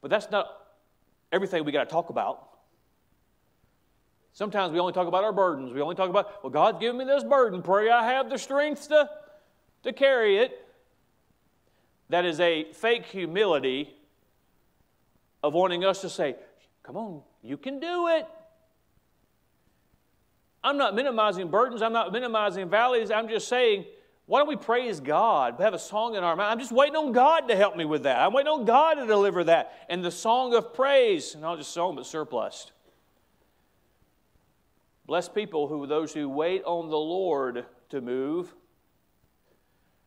But 0.00 0.10
that's 0.10 0.30
not 0.30 0.48
everything 1.30 1.64
we 1.64 1.72
got 1.72 1.84
to 1.84 1.90
talk 1.90 2.08
about. 2.08 2.48
Sometimes 4.32 4.72
we 4.72 4.80
only 4.80 4.92
talk 4.92 5.06
about 5.06 5.24
our 5.24 5.32
burdens. 5.32 5.72
We 5.72 5.80
only 5.80 5.94
talk 5.94 6.10
about, 6.10 6.42
well, 6.42 6.50
God's 6.50 6.78
given 6.78 6.96
me 6.96 7.04
this 7.04 7.22
burden. 7.22 7.62
Pray 7.62 7.90
I 7.90 8.06
have 8.12 8.30
the 8.30 8.38
strength 8.38 8.88
to, 8.88 9.10
to 9.82 9.92
carry 9.92 10.38
it. 10.38 10.66
That 12.08 12.24
is 12.24 12.40
a 12.40 12.72
fake 12.72 13.06
humility 13.06 13.94
of 15.44 15.52
wanting 15.52 15.84
us 15.84 16.00
to 16.00 16.08
say, 16.08 16.36
Come 16.82 16.96
on, 16.96 17.22
you 17.42 17.56
can 17.56 17.78
do 17.78 18.08
it. 18.08 18.26
I'm 20.62 20.78
not 20.78 20.94
minimizing 20.94 21.50
burdens, 21.50 21.82
I'm 21.82 21.92
not 21.92 22.12
minimizing 22.12 22.70
valleys. 22.70 23.10
I'm 23.10 23.28
just 23.28 23.48
saying, 23.48 23.84
why 24.26 24.38
don't 24.40 24.48
we 24.48 24.56
praise 24.56 25.00
God? 25.00 25.58
We 25.58 25.64
Have 25.64 25.74
a 25.74 25.78
song 25.78 26.14
in 26.14 26.24
our 26.24 26.34
mouth. 26.34 26.50
I'm 26.50 26.58
just 26.58 26.72
waiting 26.72 26.96
on 26.96 27.12
God 27.12 27.48
to 27.48 27.56
help 27.56 27.76
me 27.76 27.84
with 27.84 28.04
that. 28.04 28.18
I'm 28.18 28.32
waiting 28.32 28.50
on 28.50 28.64
God 28.64 28.94
to 28.94 29.06
deliver 29.06 29.44
that. 29.44 29.74
And 29.90 30.02
the 30.02 30.10
song 30.10 30.54
of 30.54 30.72
praise, 30.72 31.36
not 31.38 31.58
just 31.58 31.72
song, 31.72 31.96
but 31.96 32.06
surplus. 32.06 32.72
Bless 35.04 35.28
people 35.28 35.68
who 35.68 35.86
those 35.86 36.14
who 36.14 36.30
wait 36.30 36.64
on 36.64 36.88
the 36.88 36.96
Lord 36.96 37.66
to 37.90 38.00
move. 38.00 38.54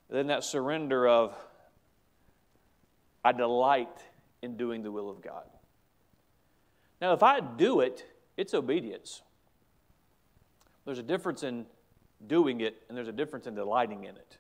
Then 0.10 0.28
that 0.28 0.44
surrender 0.44 1.08
of 1.08 1.36
I 3.24 3.34
delight 3.34 3.90
in 4.42 4.58
doing 4.58 4.84
the 4.84 4.92
will 4.92 5.10
of 5.10 5.22
God. 5.22 5.46
Now, 7.02 7.14
if 7.14 7.24
I 7.24 7.40
do 7.40 7.82
it, 7.82 8.06
it's 8.38 8.54
obedience. 8.54 9.22
There's 10.86 11.00
a 11.00 11.04
difference 11.04 11.44
in 11.44 11.66
doing 12.26 12.62
it, 12.62 12.84
and 12.88 12.98
there's 12.98 13.08
a 13.08 13.14
difference 13.14 13.46
in 13.48 13.56
delighting 13.56 14.06
in 14.06 14.16
it. 14.16 14.38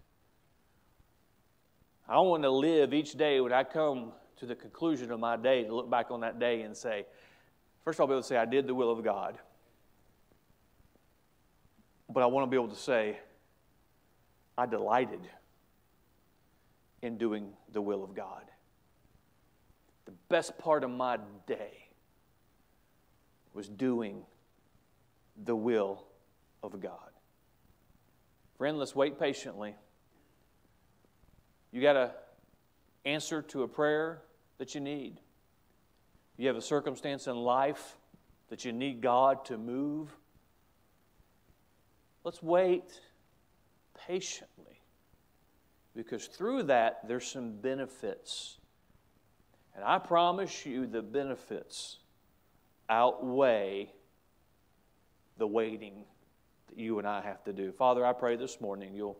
I 2.07 2.19
want 2.19 2.43
to 2.43 2.49
live 2.49 2.93
each 2.93 3.13
day 3.13 3.41
when 3.41 3.51
I 3.51 3.63
come 3.63 4.13
to 4.37 4.45
the 4.45 4.55
conclusion 4.55 5.11
of 5.11 5.19
my 5.19 5.35
day 5.35 5.63
to 5.63 5.75
look 5.75 5.89
back 5.89 6.09
on 6.09 6.21
that 6.21 6.39
day 6.39 6.61
and 6.61 6.75
say, 6.75 7.05
first 7.83 7.99
of 7.99 8.01
all, 8.01 8.05
I'll 8.05 8.07
be 8.07 8.13
able 8.13 8.21
to 8.21 8.27
say, 8.27 8.37
I 8.37 8.45
did 8.45 8.65
the 8.65 8.73
will 8.73 8.91
of 8.91 9.03
God. 9.03 9.37
But 12.09 12.23
I 12.23 12.27
want 12.27 12.47
to 12.47 12.49
be 12.49 12.55
able 12.55 12.69
to 12.69 12.79
say, 12.79 13.19
I 14.57 14.65
delighted 14.65 15.19
in 17.01 17.17
doing 17.17 17.49
the 17.73 17.81
will 17.81 18.03
of 18.03 18.15
God. 18.15 18.43
Best 20.29 20.57
part 20.57 20.83
of 20.83 20.89
my 20.89 21.17
day 21.45 21.89
was 23.53 23.67
doing 23.67 24.23
the 25.45 25.55
will 25.55 26.05
of 26.63 26.79
God. 26.81 27.11
Friend, 28.57 28.77
let's 28.77 28.95
wait 28.95 29.19
patiently. 29.19 29.75
You 31.71 31.81
got 31.81 31.95
an 31.95 32.09
answer 33.05 33.41
to 33.43 33.63
a 33.63 33.67
prayer 33.67 34.21
that 34.57 34.75
you 34.75 34.81
need. 34.81 35.19
You 36.37 36.47
have 36.47 36.55
a 36.55 36.61
circumstance 36.61 37.27
in 37.27 37.35
life 37.35 37.97
that 38.49 38.65
you 38.65 38.71
need 38.71 39.01
God 39.01 39.45
to 39.45 39.57
move. 39.57 40.15
Let's 42.23 42.41
wait 42.43 43.01
patiently 44.07 44.81
because 45.95 46.27
through 46.27 46.63
that 46.63 47.07
there's 47.07 47.25
some 47.25 47.53
benefits. 47.53 48.57
And 49.77 49.85
I 49.85 49.99
promise 49.99 50.65
you 50.65 50.87
the 50.87 51.03
benefits 51.03 51.99
outweigh 52.89 53.91
the 55.37 55.45
waiting 55.45 56.03
that 56.67 56.79
you 56.79 56.97
and 56.97 57.07
I 57.07 57.21
have 57.21 57.43
to 57.43 57.53
do. 57.53 57.71
Father, 57.71 58.03
I 58.03 58.11
pray 58.13 58.35
this 58.35 58.59
morning 58.59 58.95
you'll 58.95 59.19